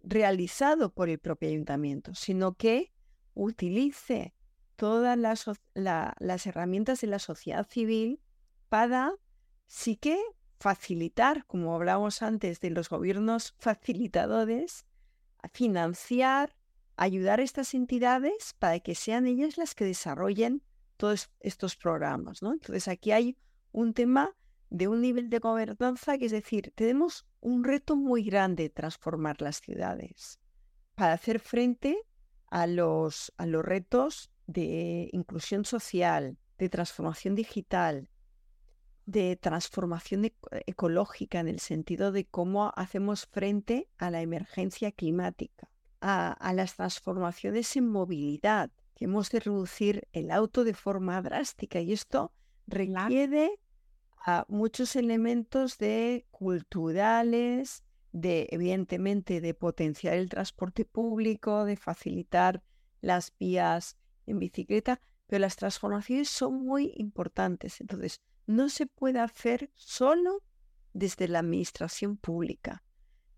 realizado 0.03 0.93
por 0.93 1.09
el 1.09 1.19
propio 1.19 1.49
ayuntamiento, 1.49 2.15
sino 2.15 2.55
que 2.55 2.93
utilice 3.35 4.35
todas 4.77 5.17
las, 5.17 6.47
herramientas 6.47 7.01
de 7.01 7.07
la 7.07 7.19
sociedad 7.19 7.67
civil 7.69 8.21
para 8.69 9.13
sí 9.67 9.97
que 9.97 10.21
facilitar, 10.59 11.47
como 11.47 11.75
hablábamos 11.75 12.23
antes 12.23 12.61
de 12.61 12.71
los 12.71 12.89
gobiernos 12.89 13.55
facilitadores, 13.59 14.87
financiar, 15.53 16.57
ayudar 16.97 17.41
a 17.41 17.43
estas 17.43 17.75
entidades 17.75 18.55
para 18.59 18.81
que 18.81 18.95
sean 18.95 19.27
ellas 19.27 19.57
las 19.57 19.75
que 19.75 19.85
desarrollen 19.85 20.63
todos 20.97 21.31
estos 21.41 21.77
programas. 21.77 22.43
¿no? 22.43 22.53
Entonces 22.53 22.87
aquí 22.89 23.13
hay 23.13 23.37
un 23.73 23.95
tema 23.95 24.37
de 24.73 24.89
un 24.89 25.03
nivel 25.03 25.29
de 25.29 25.39
gobernanza 25.39 26.17
que 26.17 26.25
es 26.25 26.33
decir, 26.33 26.73
tenemos 26.75 27.27
un 27.41 27.63
reto 27.63 27.95
muy 27.95 28.25
grande 28.25 28.71
transformar 28.71 29.43
las 29.43 29.61
ciudades 29.61 30.41
para 30.95 31.13
hacer 31.13 31.41
frente 31.41 31.99
a 32.51 32.67
los, 32.67 33.35
a 33.37 33.45
los 33.45 33.63
retos 33.63 34.31
de 34.47 35.11
inclusión 35.13 35.67
social, 35.67 36.39
de 36.57 36.71
transformación 36.71 37.35
digital, 37.35 38.09
de 39.05 39.37
transformación 39.37 40.33
ecológica 40.67 41.41
en 41.41 41.49
el 41.49 41.61
sentido 41.61 42.11
de 42.11 42.25
cómo 42.25 42.73
hacemos 42.75 43.27
frente 43.27 43.91
a 43.99 44.11
la 44.11 44.23
emergencia 44.23 44.91
climática, 44.91 45.69
a, 46.01 46.53
las 46.55 46.77
transformaciones 46.77 47.77
en 47.77 47.91
movilidad, 47.91 48.71
que 48.95 49.05
hemos 49.05 49.31
de 49.31 49.41
reducir 49.41 50.09
el 50.13 50.31
auto 50.31 50.65
de 50.65 50.73
forma 50.73 51.21
drástica 51.21 51.81
y 51.81 51.93
esto 51.93 52.33
requiere 52.67 53.59
a 54.25 54.45
muchos 54.49 54.97
elementos 54.97 55.79
de 55.79 56.27
culturales, 56.31 57.83
de 58.13 58.49
evidentemente 58.51 59.41
de 59.41 59.55
potenciar 59.55 60.15
el 60.15 60.29
transporte 60.29 60.85
público, 60.85 61.65
de 61.65 61.77
facilitar 61.77 62.63
las 63.01 63.33
vías 63.39 63.97
en 64.27 64.39
bicicleta, 64.39 65.01
pero 65.27 65.41
las 65.41 65.57
transformaciones 65.57 66.29
son 66.29 66.65
muy 66.65 66.93
importantes. 66.97 67.81
Entonces, 67.81 68.21
no 68.47 68.69
se 68.69 68.87
puede 68.87 69.19
hacer 69.19 69.71
solo 69.75 70.43
desde 70.93 71.27
la 71.27 71.41
administración 71.41 72.17
pública, 72.17 72.85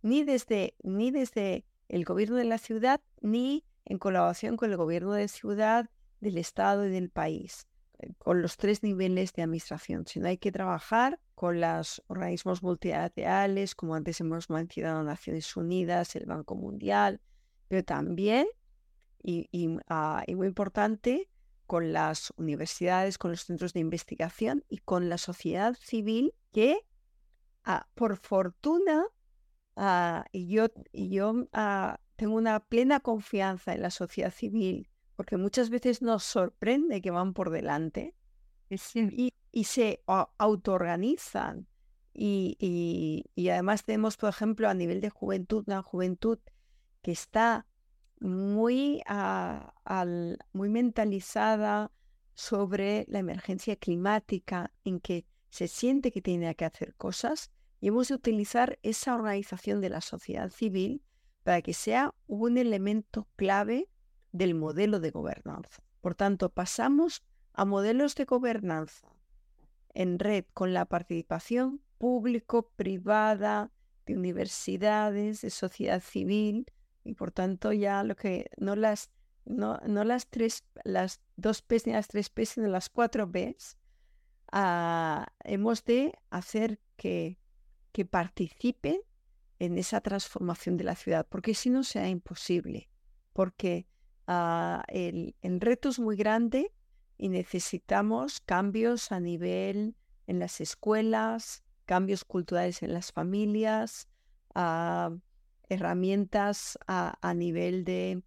ni 0.02 0.24
desde, 0.24 0.74
ni 0.82 1.10
desde 1.10 1.64
el 1.88 2.04
gobierno 2.04 2.36
de 2.36 2.44
la 2.44 2.58
ciudad, 2.58 3.00
ni 3.20 3.64
en 3.84 3.98
colaboración 3.98 4.56
con 4.56 4.70
el 4.70 4.76
gobierno 4.76 5.12
de 5.12 5.28
ciudad, 5.28 5.88
del 6.20 6.38
Estado 6.38 6.86
y 6.86 6.90
del 6.90 7.10
país. 7.10 7.66
Con 8.18 8.42
los 8.42 8.56
tres 8.56 8.82
niveles 8.82 9.32
de 9.32 9.42
administración, 9.42 10.06
sino 10.06 10.28
hay 10.28 10.38
que 10.38 10.52
trabajar 10.52 11.20
con 11.34 11.60
los 11.60 12.02
organismos 12.06 12.62
multilaterales, 12.62 13.74
como 13.74 13.94
antes 13.94 14.20
hemos 14.20 14.50
mencionado, 14.50 15.02
Naciones 15.02 15.56
Unidas, 15.56 16.16
el 16.16 16.26
Banco 16.26 16.54
Mundial, 16.54 17.20
pero 17.68 17.84
también, 17.84 18.46
y, 19.22 19.48
ah, 19.88 20.22
muy 20.28 20.46
importante, 20.46 21.28
con 21.66 21.92
las 21.92 22.32
universidades, 22.36 23.16
con 23.18 23.30
los 23.30 23.44
centros 23.44 23.72
de 23.72 23.80
investigación 23.80 24.64
y 24.68 24.78
con 24.78 25.08
la 25.08 25.18
sociedad 25.18 25.74
civil 25.80 26.34
que, 26.52 26.78
ah, 27.64 27.88
por 27.94 28.16
fortuna, 28.18 29.06
ah, 29.76 30.26
y 30.30 30.48
yo, 30.48 30.66
y 30.92 31.10
yo 31.10 31.48
tengo 32.16 32.36
una 32.36 32.60
plena 32.60 33.00
confianza 33.00 33.74
en 33.74 33.82
la 33.82 33.90
sociedad 33.90 34.30
civil 34.30 34.88
porque 35.16 35.36
muchas 35.36 35.70
veces 35.70 36.02
nos 36.02 36.24
sorprende 36.24 37.00
que 37.00 37.10
van 37.10 37.34
por 37.34 37.50
delante 37.50 38.14
y, 38.68 39.64
se 39.64 40.02
autoorganizan. 40.06 41.66
Y, 42.12 42.56
y, 43.34 43.48
además 43.48 43.84
tenemos, 43.84 44.16
por 44.16 44.30
ejemplo, 44.30 44.68
a 44.68 44.74
nivel 44.74 45.00
de 45.00 45.10
juventud, 45.10 45.64
una 45.66 45.82
juventud 45.82 46.38
que 47.02 47.12
está 47.12 47.66
muy, 48.20 49.02
ah, 49.06 49.74
muy 50.52 50.68
mentalizada 50.68 51.90
sobre 52.34 53.04
la 53.08 53.18
emergencia 53.20 53.76
climática, 53.76 54.72
en 54.84 55.00
que 55.00 55.26
se 55.50 55.68
siente 55.68 56.10
que 56.10 56.20
tiene 56.20 56.54
que 56.56 56.64
hacer 56.64 56.94
cosas 56.96 57.52
y 57.80 57.88
hemos 57.88 58.08
de 58.08 58.14
utilizar 58.14 58.78
esa 58.82 59.14
organización 59.14 59.80
de 59.80 59.90
la 59.90 60.00
sociedad 60.00 60.50
civil 60.50 61.02
para 61.44 61.62
que 61.62 61.74
sea 61.74 62.14
un 62.26 62.58
elemento 62.58 63.28
clave 63.36 63.88
del 64.34 64.56
modelo 64.56 64.98
de 64.98 65.12
gobernanza. 65.12 65.82
Por 66.00 66.16
tanto, 66.16 66.48
pasamos 66.48 67.22
a 67.52 67.64
modelos 67.64 68.16
de 68.16 68.24
gobernanza 68.24 69.08
en 69.94 70.18
red 70.18 70.44
con 70.52 70.74
la 70.74 70.86
participación 70.86 71.80
público-privada 71.98 73.70
de 74.06 74.16
universidades, 74.16 75.40
de 75.40 75.50
sociedad 75.50 76.02
civil, 76.02 76.66
y 77.04 77.14
por 77.14 77.30
tanto 77.30 77.72
ya 77.72 78.02
lo 78.02 78.16
que 78.16 78.50
no 78.56 78.74
las 78.74 79.10
no, 79.44 79.78
no 79.86 80.02
las 80.04 80.26
tres 80.26 80.64
las 80.82 81.20
dos 81.36 81.62
P's 81.62 81.86
ni 81.86 81.92
las 81.92 82.08
tres 82.08 82.28
P's 82.28 82.50
sino 82.50 82.66
las 82.66 82.88
cuatro 82.88 83.26
B's 83.26 83.78
ah, 84.50 85.26
hemos 85.44 85.84
de 85.84 86.14
hacer 86.30 86.80
que, 86.96 87.38
que 87.92 88.06
participen 88.06 89.00
en 89.58 89.78
esa 89.78 90.00
transformación 90.00 90.76
de 90.76 90.84
la 90.84 90.96
ciudad 90.96 91.26
porque 91.28 91.54
si 91.54 91.68
no 91.68 91.84
sea 91.84 92.08
imposible 92.08 92.88
porque 93.34 93.86
Ah, 94.26 94.84
el, 94.88 95.34
reto 95.42 95.90
es 95.90 95.98
muy 95.98 96.16
grande 96.16 96.72
y 97.18 97.28
necesitamos 97.28 98.40
cambios 98.40 99.12
a 99.12 99.20
nivel 99.20 99.96
en 100.26 100.38
las 100.38 100.60
escuelas, 100.60 101.62
cambios 101.84 102.24
culturales 102.24 102.82
en 102.82 102.94
las 102.94 103.12
familias, 103.12 104.08
herramientas 105.68 106.78
a, 106.86 107.34
nivel 107.34 107.84
de, 107.84 108.22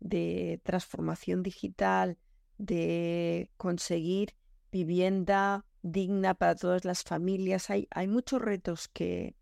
de, 0.00 0.60
transformación 0.64 1.42
digital, 1.42 2.16
de 2.56 3.50
conseguir 3.56 4.34
vivienda 4.70 5.66
digna 5.82 6.34
para 6.34 6.54
todas 6.54 6.84
las 6.84 7.02
familias. 7.02 7.68
Hay, 7.68 7.88
hay 7.90 8.08
muchos 8.08 8.40
retos 8.40 8.88
que, 8.88 9.36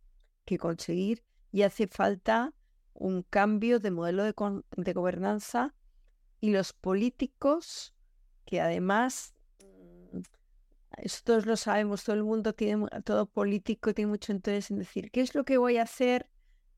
que, 0.44 0.58
conseguir 0.58 1.22
y 1.52 1.62
hace 1.62 1.86
falta 1.86 2.52
un 2.94 3.22
cambio 3.22 3.78
de 3.78 3.90
modelo 3.92 4.24
de, 4.24 4.34
de 4.76 4.92
gobernanza 4.92 5.74
y 6.40 6.50
los 6.50 6.72
políticos, 6.72 7.94
que 8.46 8.61
además, 8.61 9.35
mm, 9.61 10.20
todos 11.24 11.46
lo 11.46 11.57
sabemos, 11.57 12.05
todo 12.05 12.16
el 12.16 12.24
mundo 12.24 12.55
tiene, 12.55 12.87
todo 13.05 13.26
político 13.26 13.94
tiene 13.94 14.11
mucho 14.11 14.33
interés 14.33 14.70
en 14.70 14.79
decir, 14.79 15.11
¿qué 15.11 15.20
es 15.20 15.35
lo 15.35 15.44
que 15.44 15.59
voy 15.59 15.76
a 15.76 15.83
hacer 15.83 16.29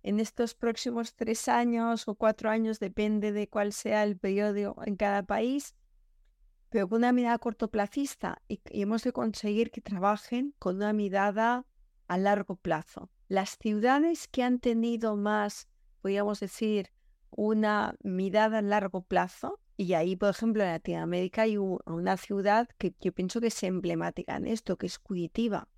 en 0.03 0.20
estos 0.20 0.55
próximos 0.55 1.14
tres 1.14 1.48
años 1.48 2.09
o 2.09 2.14
cuatro 2.14 2.51
años? 2.51 2.81
Depende 2.81 3.33
de 3.33 3.48
cuál 3.48 3.72
sea 3.72 4.03
el 4.05 4.18
periodo 4.18 4.77
en 4.85 4.96
cada 4.96 5.22
país, 5.22 5.75
pero 6.68 6.88
con 6.88 6.98
una 6.98 7.12
mirada 7.12 7.38
cortoplacista 7.38 8.42
y, 8.48 8.61
y 8.70 8.83
hemos 8.83 9.03
de 9.05 9.12
conseguir 9.12 9.70
que 9.70 9.81
trabajen 9.81 10.55
con 10.59 10.77
una 10.77 10.92
mirada 10.92 11.66
a 12.09 12.18
largo 12.18 12.57
plazo. 12.57 13.11
Las 13.29 13.57
ciudades 13.59 14.29
que 14.29 14.42
han 14.42 14.59
tenido 14.59 15.16
más, 15.16 15.68
podríamos 16.01 16.40
decir, 16.40 16.90
una 17.36 17.96
mirada 18.02 18.58
a 18.58 18.62
largo 18.62 19.02
plazo. 19.02 19.60
Y 19.76 19.94
ahí, 19.94 20.16
por 20.16 20.30
ejemplo, 20.30 20.62
en 20.62 20.70
Latinoamérica 20.70 21.42
hay 21.42 21.56
una 21.56 22.16
ciudad 22.16 22.68
que 22.78 22.94
yo 23.00 23.12
pienso 23.12 23.40
que 23.40 23.48
es 23.48 23.62
emblemática 23.62 24.36
en 24.36 24.46
esto, 24.46 24.76
que 24.76 24.86
es 24.86 24.98
Curitiba. 24.98 25.68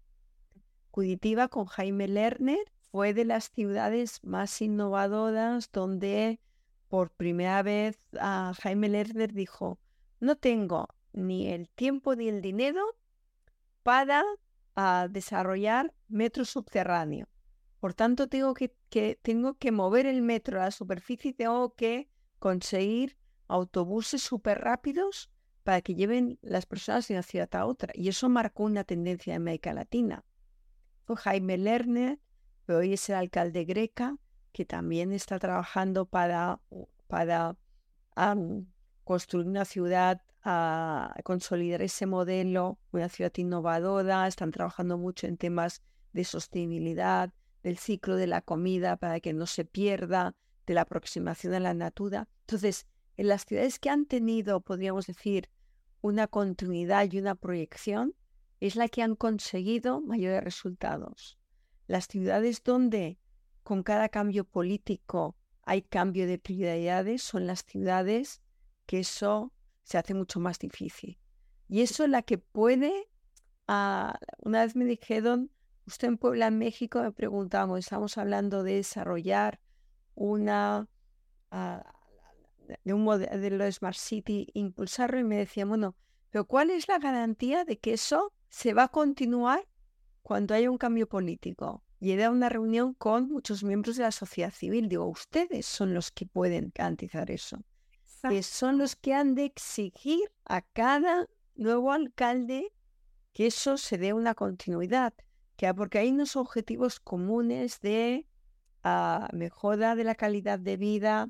Curitiba 0.90 1.48
con 1.48 1.66
Jaime 1.66 2.08
Lerner 2.08 2.72
fue 2.90 3.14
de 3.14 3.24
las 3.24 3.50
ciudades 3.50 4.20
más 4.22 4.60
innovadoras 4.60 5.70
donde 5.72 6.40
por 6.88 7.10
primera 7.10 7.62
vez 7.62 7.98
a 8.20 8.52
Jaime 8.60 8.88
Lerner 8.88 9.32
dijo, 9.32 9.78
no 10.20 10.36
tengo 10.36 10.88
ni 11.12 11.48
el 11.48 11.68
tiempo 11.70 12.14
ni 12.14 12.28
el 12.28 12.40
dinero 12.40 12.82
para 13.82 14.22
ah, 14.76 15.08
desarrollar 15.10 15.92
metro 16.08 16.44
subterráneo. 16.44 17.26
Por 17.84 17.92
tanto, 17.92 18.28
tengo 18.28 18.54
que, 18.54 18.74
tengo 19.20 19.58
que 19.58 19.70
mover 19.70 20.06
el 20.06 20.22
metro 20.22 20.58
a 20.58 20.64
la 20.64 20.70
superficie 20.70 21.32
y 21.32 21.34
tengo 21.34 21.74
que 21.74 22.08
conseguir 22.38 23.18
autobuses 23.46 24.22
súper 24.22 24.58
rápidos 24.62 25.30
para 25.64 25.82
que 25.82 25.94
lleven 25.94 26.38
las 26.40 26.64
personas 26.64 27.06
de 27.06 27.12
una 27.12 27.22
ciudad 27.22 27.54
a 27.54 27.66
otra. 27.66 27.92
Y 27.94 28.08
eso 28.08 28.30
marcó 28.30 28.62
una 28.62 28.84
tendencia 28.84 29.34
en 29.34 29.42
América 29.42 29.74
Latina. 29.74 30.24
Fue 31.04 31.16
Jaime 31.16 31.58
Lerner, 31.58 32.18
que 32.66 32.72
hoy 32.72 32.94
es 32.94 33.06
el 33.10 33.16
alcalde 33.16 33.66
Greca, 33.66 34.16
que 34.52 34.64
también 34.64 35.12
está 35.12 35.38
trabajando 35.38 36.06
para, 36.06 36.62
para 37.06 37.54
construir 39.04 39.46
una 39.46 39.66
ciudad, 39.66 40.22
a 40.42 41.14
consolidar 41.22 41.82
ese 41.82 42.06
modelo, 42.06 42.78
una 42.92 43.10
ciudad 43.10 43.32
innovadora. 43.36 44.26
Están 44.26 44.52
trabajando 44.52 44.96
mucho 44.96 45.26
en 45.26 45.36
temas 45.36 45.82
de 46.14 46.24
sostenibilidad, 46.24 47.30
del 47.64 47.78
ciclo 47.78 48.14
de 48.14 48.28
la 48.28 48.42
comida 48.42 48.96
para 48.96 49.18
que 49.18 49.32
no 49.32 49.46
se 49.46 49.64
pierda, 49.64 50.36
de 50.66 50.74
la 50.74 50.82
aproximación 50.82 51.54
a 51.54 51.60
la 51.60 51.74
natura. 51.74 52.28
Entonces, 52.40 52.86
en 53.16 53.28
las 53.28 53.44
ciudades 53.44 53.78
que 53.78 53.90
han 53.90 54.06
tenido, 54.06 54.60
podríamos 54.60 55.06
decir, 55.06 55.50
una 56.00 56.26
continuidad 56.26 57.10
y 57.10 57.18
una 57.18 57.34
proyección, 57.34 58.14
es 58.60 58.76
la 58.76 58.88
que 58.88 59.02
han 59.02 59.16
conseguido 59.16 60.00
mayores 60.00 60.44
resultados. 60.44 61.38
Las 61.86 62.06
ciudades 62.06 62.62
donde 62.62 63.18
con 63.62 63.82
cada 63.82 64.08
cambio 64.08 64.44
político 64.44 65.36
hay 65.62 65.82
cambio 65.82 66.26
de 66.26 66.38
prioridades 66.38 67.22
son 67.22 67.46
las 67.46 67.64
ciudades 67.64 68.42
que 68.86 69.00
eso 69.00 69.52
se 69.82 69.96
hace 69.96 70.12
mucho 70.12 70.40
más 70.40 70.58
difícil. 70.58 71.18
Y 71.68 71.80
eso 71.80 72.04
es 72.04 72.10
la 72.10 72.22
que 72.22 72.36
puede, 72.36 72.92
ah, 73.68 74.18
una 74.38 74.64
vez 74.64 74.76
me 74.76 74.84
dijeron, 74.84 75.50
Usted 75.86 76.08
en 76.08 76.16
Puebla, 76.16 76.50
México, 76.50 77.02
me 77.02 77.12
preguntamos, 77.12 77.78
estamos 77.78 78.16
hablando 78.16 78.62
de 78.62 78.76
desarrollar 78.76 79.60
una, 80.14 80.88
ah, 81.50 81.84
de 82.84 82.94
un 82.94 83.04
modelo 83.04 83.64
de 83.64 83.72
Smart 83.72 83.96
City, 83.96 84.48
impulsarlo, 84.54 85.18
y 85.18 85.24
me 85.24 85.36
decía, 85.36 85.66
bueno, 85.66 85.94
pero 86.30 86.46
¿cuál 86.46 86.70
es 86.70 86.88
la 86.88 86.98
garantía 86.98 87.64
de 87.64 87.78
que 87.78 87.92
eso 87.92 88.32
se 88.48 88.72
va 88.72 88.84
a 88.84 88.88
continuar 88.88 89.68
cuando 90.22 90.54
haya 90.54 90.70
un 90.70 90.78
cambio 90.78 91.06
político? 91.06 91.82
Y 92.00 92.12
he 92.12 92.16
dado 92.16 92.32
una 92.32 92.48
reunión 92.48 92.94
con 92.94 93.28
muchos 93.28 93.62
miembros 93.62 93.96
de 93.96 94.04
la 94.04 94.10
sociedad 94.10 94.52
civil. 94.52 94.88
Digo, 94.88 95.06
ustedes 95.06 95.66
son 95.66 95.94
los 95.94 96.10
que 96.10 96.26
pueden 96.26 96.72
garantizar 96.74 97.30
eso. 97.30 97.62
Que 98.28 98.42
son 98.42 98.78
los 98.78 98.96
que 98.96 99.14
han 99.14 99.34
de 99.34 99.44
exigir 99.44 100.32
a 100.46 100.62
cada 100.62 101.26
nuevo 101.54 101.92
alcalde 101.92 102.72
que 103.32 103.46
eso 103.46 103.76
se 103.76 103.98
dé 103.98 104.12
una 104.12 104.34
continuidad 104.34 105.14
que 105.56 105.72
porque 105.74 105.98
hay 105.98 106.10
unos 106.10 106.36
objetivos 106.36 107.00
comunes 107.00 107.80
de 107.80 108.26
ah, 108.82 109.28
mejora 109.32 109.94
de 109.94 110.04
la 110.04 110.14
calidad 110.14 110.58
de 110.58 110.76
vida, 110.76 111.28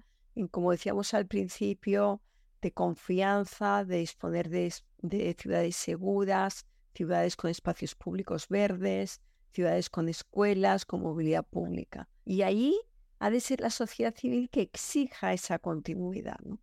como 0.51 0.70
decíamos 0.70 1.14
al 1.14 1.27
principio, 1.27 2.20
de 2.61 2.72
confianza, 2.72 3.85
de 3.85 3.99
disponer 3.99 4.49
de, 4.49 4.72
de 5.03 5.37
ciudades 5.39 5.77
seguras, 5.77 6.66
ciudades 6.95 7.37
con 7.37 7.51
espacios 7.51 7.95
públicos 7.95 8.49
verdes, 8.49 9.20
ciudades 9.53 9.91
con 9.91 10.09
escuelas, 10.09 10.85
con 10.85 11.03
movilidad 11.03 11.45
pública. 11.45 12.09
Y 12.25 12.43
ahí 12.43 12.79
ha 13.18 13.31
de 13.31 13.41
ser 13.41 13.61
la 13.61 13.70
sociedad 13.70 14.14
civil 14.14 14.49
que 14.51 14.62
exija 14.62 15.33
esa 15.33 15.59
continuidad. 15.59 16.39
¿no? 16.43 16.59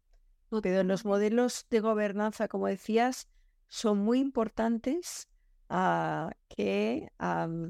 Pero 0.61 0.83
los 0.83 1.05
modelos 1.05 1.65
de 1.69 1.79
gobernanza, 1.79 2.47
como 2.47 2.67
decías, 2.67 3.27
son 3.67 3.99
muy 3.99 4.19
importantes 4.19 5.29
que 6.49 7.09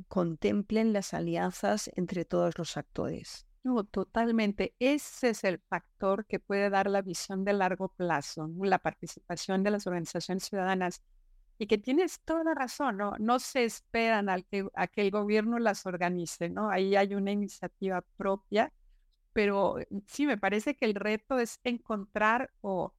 contemplen 0.07 0.93
las 0.93 1.13
alianzas 1.13 1.89
entre 1.95 2.25
todos 2.25 2.57
los 2.57 2.77
actores. 2.77 3.45
No, 3.63 3.83
totalmente. 3.83 4.75
Ese 4.79 5.29
es 5.29 5.43
el 5.43 5.59
factor 5.59 6.25
que 6.25 6.39
puede 6.39 6.69
dar 6.71 6.89
la 6.89 7.03
visión 7.03 7.45
de 7.45 7.53
largo 7.53 7.89
plazo, 7.89 8.49
la 8.59 8.79
participación 8.79 9.61
de 9.63 9.71
las 9.71 9.85
organizaciones 9.87 10.45
ciudadanas. 10.45 11.01
y 11.59 11.67
que 11.67 11.77
tienes 11.77 12.21
toda 12.21 12.55
razón, 12.55 12.97
¿no? 12.97 13.13
No 13.19 13.39
se 13.39 13.65
esperan 13.65 14.29
a 14.29 14.41
que, 14.41 14.67
a 14.73 14.87
que 14.87 15.01
el 15.01 15.11
gobierno 15.11 15.59
las 15.59 15.85
organice, 15.85 16.49
¿no? 16.49 16.71
Ahí 16.71 16.95
hay 16.95 17.13
una 17.15 17.31
iniciativa 17.31 18.01
propia, 18.17 18.73
pero 19.33 19.79
eh, 19.79 19.87
sí, 20.07 20.25
me 20.27 20.37
parece 20.39 20.75
que 20.75 20.85
el 20.85 20.95
reto 20.95 21.39
es 21.39 21.59
encontrar 21.63 22.51
o, 22.61 22.93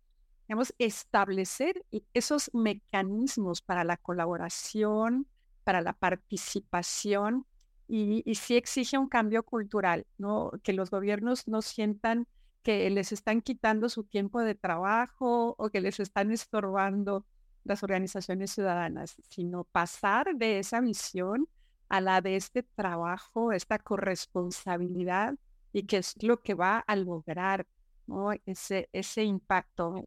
digamos, 0.52 0.74
establecer 0.78 1.82
esos 2.12 2.50
mecanismos 2.52 3.62
para 3.62 3.84
la 3.84 3.96
colaboración, 3.96 5.26
para 5.64 5.80
la 5.80 5.94
participación 5.94 7.46
y, 7.88 8.22
y 8.30 8.34
sí 8.34 8.56
exige 8.56 8.98
un 8.98 9.08
cambio 9.08 9.44
cultural, 9.44 10.06
¿no? 10.18 10.50
Que 10.62 10.74
los 10.74 10.90
gobiernos 10.90 11.48
no 11.48 11.62
sientan 11.62 12.26
que 12.62 12.90
les 12.90 13.12
están 13.12 13.40
quitando 13.40 13.88
su 13.88 14.04
tiempo 14.04 14.42
de 14.42 14.54
trabajo 14.54 15.54
o 15.56 15.70
que 15.70 15.80
les 15.80 15.98
están 16.00 16.30
estorbando 16.30 17.24
las 17.64 17.82
organizaciones 17.82 18.50
ciudadanas, 18.50 19.16
sino 19.30 19.64
pasar 19.64 20.34
de 20.36 20.58
esa 20.58 20.82
visión 20.82 21.48
a 21.88 22.02
la 22.02 22.20
de 22.20 22.36
este 22.36 22.62
trabajo, 22.62 23.52
esta 23.52 23.78
corresponsabilidad 23.78 25.34
y 25.72 25.84
que 25.84 25.96
es 25.96 26.22
lo 26.22 26.42
que 26.42 26.52
va 26.52 26.80
a 26.80 26.94
lograr 26.94 27.66
ese, 28.44 28.90
ese 28.92 29.24
impacto. 29.24 30.04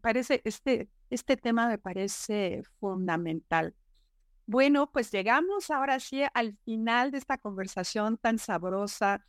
Parece, 0.00 0.40
este, 0.44 0.88
este 1.10 1.36
tema 1.36 1.68
me 1.68 1.78
parece 1.78 2.62
fundamental. 2.80 3.74
Bueno, 4.46 4.90
pues 4.90 5.10
llegamos 5.10 5.70
ahora 5.70 6.00
sí 6.00 6.22
al 6.34 6.56
final 6.64 7.10
de 7.10 7.18
esta 7.18 7.38
conversación 7.38 8.18
tan 8.18 8.38
sabrosa 8.38 9.24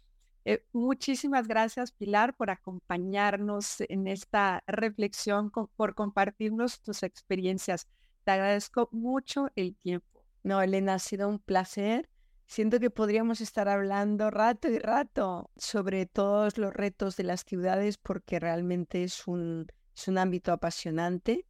eh, 0.46 0.66
muchísimas 0.74 1.48
gracias, 1.48 1.92
Pilar, 1.92 2.36
por 2.36 2.50
acompañarnos 2.50 3.82
en 3.88 4.08
esta 4.08 4.62
reflexión, 4.68 5.52
por 5.52 5.96
compartirnos 5.96 6.82
tus 6.82 7.04
experiencias. 7.04 7.88
Te 8.26 8.32
agradezco 8.32 8.90
mucho 8.92 9.50
el 9.56 9.76
tiempo. 9.78 10.26
No, 10.44 10.62
Elena, 10.62 10.96
ha 10.96 11.00
sido 11.00 11.30
un 11.30 11.40
placer. 11.40 12.10
Siento 12.46 12.80
que 12.80 12.90
podríamos 12.90 13.40
estar 13.40 13.70
hablando 13.70 14.30
rato 14.32 14.68
y 14.70 14.80
rato 14.80 15.50
sobre 15.56 16.06
todos 16.06 16.58
los 16.58 16.74
retos 16.74 17.16
de 17.16 17.24
las 17.24 17.46
ciudades 17.46 17.98
porque 17.98 18.40
realmente 18.40 19.04
es 19.04 19.26
un, 19.28 19.68
es 19.96 20.08
un 20.08 20.18
ámbito 20.18 20.52
apasionante. 20.52 21.46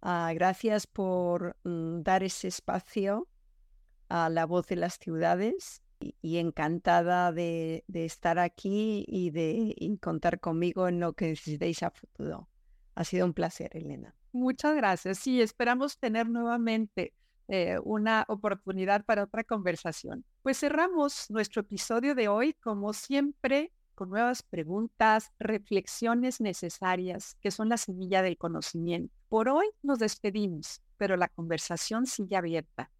Ah, 0.00 0.32
gracias 0.34 0.86
por 0.86 1.56
mm, 1.64 2.02
dar 2.02 2.22
ese 2.22 2.48
espacio 2.48 3.28
a 4.08 4.28
la 4.28 4.46
voz 4.46 4.66
de 4.66 4.76
las 4.76 4.98
ciudades 4.98 5.82
y, 6.20 6.38
encantada 6.38 7.32
de, 7.32 7.84
estar 7.92 8.38
aquí 8.38 9.04
y 9.06 9.30
de 9.30 9.98
contar 10.00 10.40
conmigo 10.40 10.88
en 10.88 11.00
lo 11.00 11.12
que 11.12 11.28
necesitéis 11.28 11.82
a 11.82 11.90
futuro. 11.90 12.48
Ha 12.94 13.04
sido 13.04 13.24
un 13.24 13.32
placer, 13.32 13.70
Elena. 13.74 14.14
Muchas 14.32 14.74
gracias. 14.76 15.18
Sí, 15.18 15.40
esperamos 15.40 15.98
tener 15.98 16.28
nuevamente 16.28 17.14
eh, 17.48 17.78
una 17.84 18.24
oportunidad 18.28 19.04
para 19.04 19.24
otra 19.24 19.44
conversación. 19.44 20.24
Pues 20.42 20.58
cerramos 20.58 21.30
nuestro 21.30 21.60
episodio 21.60 22.14
de 22.14 22.28
hoy, 22.28 22.54
como 22.54 22.92
siempre, 22.92 23.72
con 23.94 24.10
nuevas 24.10 24.42
preguntas, 24.42 25.32
reflexiones 25.38 26.40
necesarias, 26.40 27.36
que 27.40 27.50
son 27.50 27.68
la 27.68 27.76
semilla 27.76 28.22
del 28.22 28.38
conocimiento. 28.38 29.14
Por 29.28 29.48
hoy 29.48 29.66
nos 29.82 29.98
despedimos, 29.98 30.82
pero 30.96 31.16
la 31.16 31.28
conversación 31.28 32.06
sigue 32.06 32.36
abierta 32.36 32.90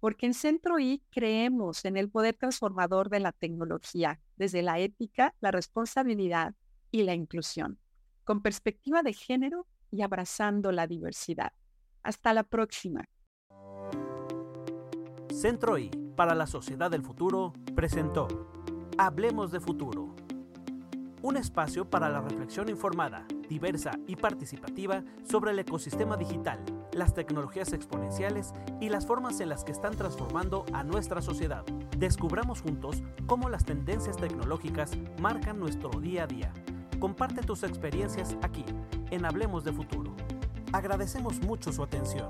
porque 0.00 0.26
en 0.26 0.34
Centro 0.34 0.80
I 0.80 1.02
creemos 1.10 1.84
en 1.84 1.96
el 1.96 2.10
poder 2.10 2.34
transformador 2.34 3.10
de 3.10 3.20
la 3.20 3.32
tecnología, 3.32 4.18
desde 4.36 4.62
la 4.62 4.78
ética, 4.78 5.34
la 5.40 5.50
responsabilidad 5.50 6.54
y 6.90 7.02
la 7.02 7.14
inclusión, 7.14 7.78
con 8.24 8.40
perspectiva 8.40 9.02
de 9.02 9.12
género 9.12 9.66
y 9.90 10.02
abrazando 10.02 10.72
la 10.72 10.86
diversidad. 10.86 11.52
Hasta 12.02 12.32
la 12.32 12.44
próxima. 12.44 13.04
Centro 15.30 15.78
I 15.78 15.90
para 16.16 16.34
la 16.34 16.46
sociedad 16.46 16.90
del 16.90 17.02
futuro 17.02 17.52
presentó 17.74 18.28
Hablemos 18.98 19.52
de 19.52 19.60
futuro 19.60 20.16
un 21.22 21.36
espacio 21.36 21.88
para 21.88 22.08
la 22.08 22.20
reflexión 22.20 22.68
informada, 22.68 23.26
diversa 23.48 23.92
y 24.06 24.16
participativa 24.16 25.02
sobre 25.28 25.50
el 25.50 25.58
ecosistema 25.58 26.16
digital, 26.16 26.60
las 26.92 27.14
tecnologías 27.14 27.72
exponenciales 27.72 28.54
y 28.80 28.88
las 28.88 29.06
formas 29.06 29.40
en 29.40 29.48
las 29.48 29.64
que 29.64 29.72
están 29.72 29.96
transformando 29.96 30.64
a 30.72 30.82
nuestra 30.82 31.20
sociedad. 31.20 31.64
Descubramos 31.98 32.62
juntos 32.62 33.02
cómo 33.26 33.48
las 33.48 33.64
tendencias 33.64 34.16
tecnológicas 34.16 34.92
marcan 35.20 35.60
nuestro 35.60 35.90
día 36.00 36.24
a 36.24 36.26
día. 36.26 36.52
Comparte 36.98 37.42
tus 37.42 37.62
experiencias 37.62 38.36
aquí, 38.42 38.64
en 39.10 39.24
Hablemos 39.24 39.64
de 39.64 39.72
Futuro. 39.72 40.14
Agradecemos 40.72 41.40
mucho 41.40 41.72
su 41.72 41.82
atención. 41.82 42.28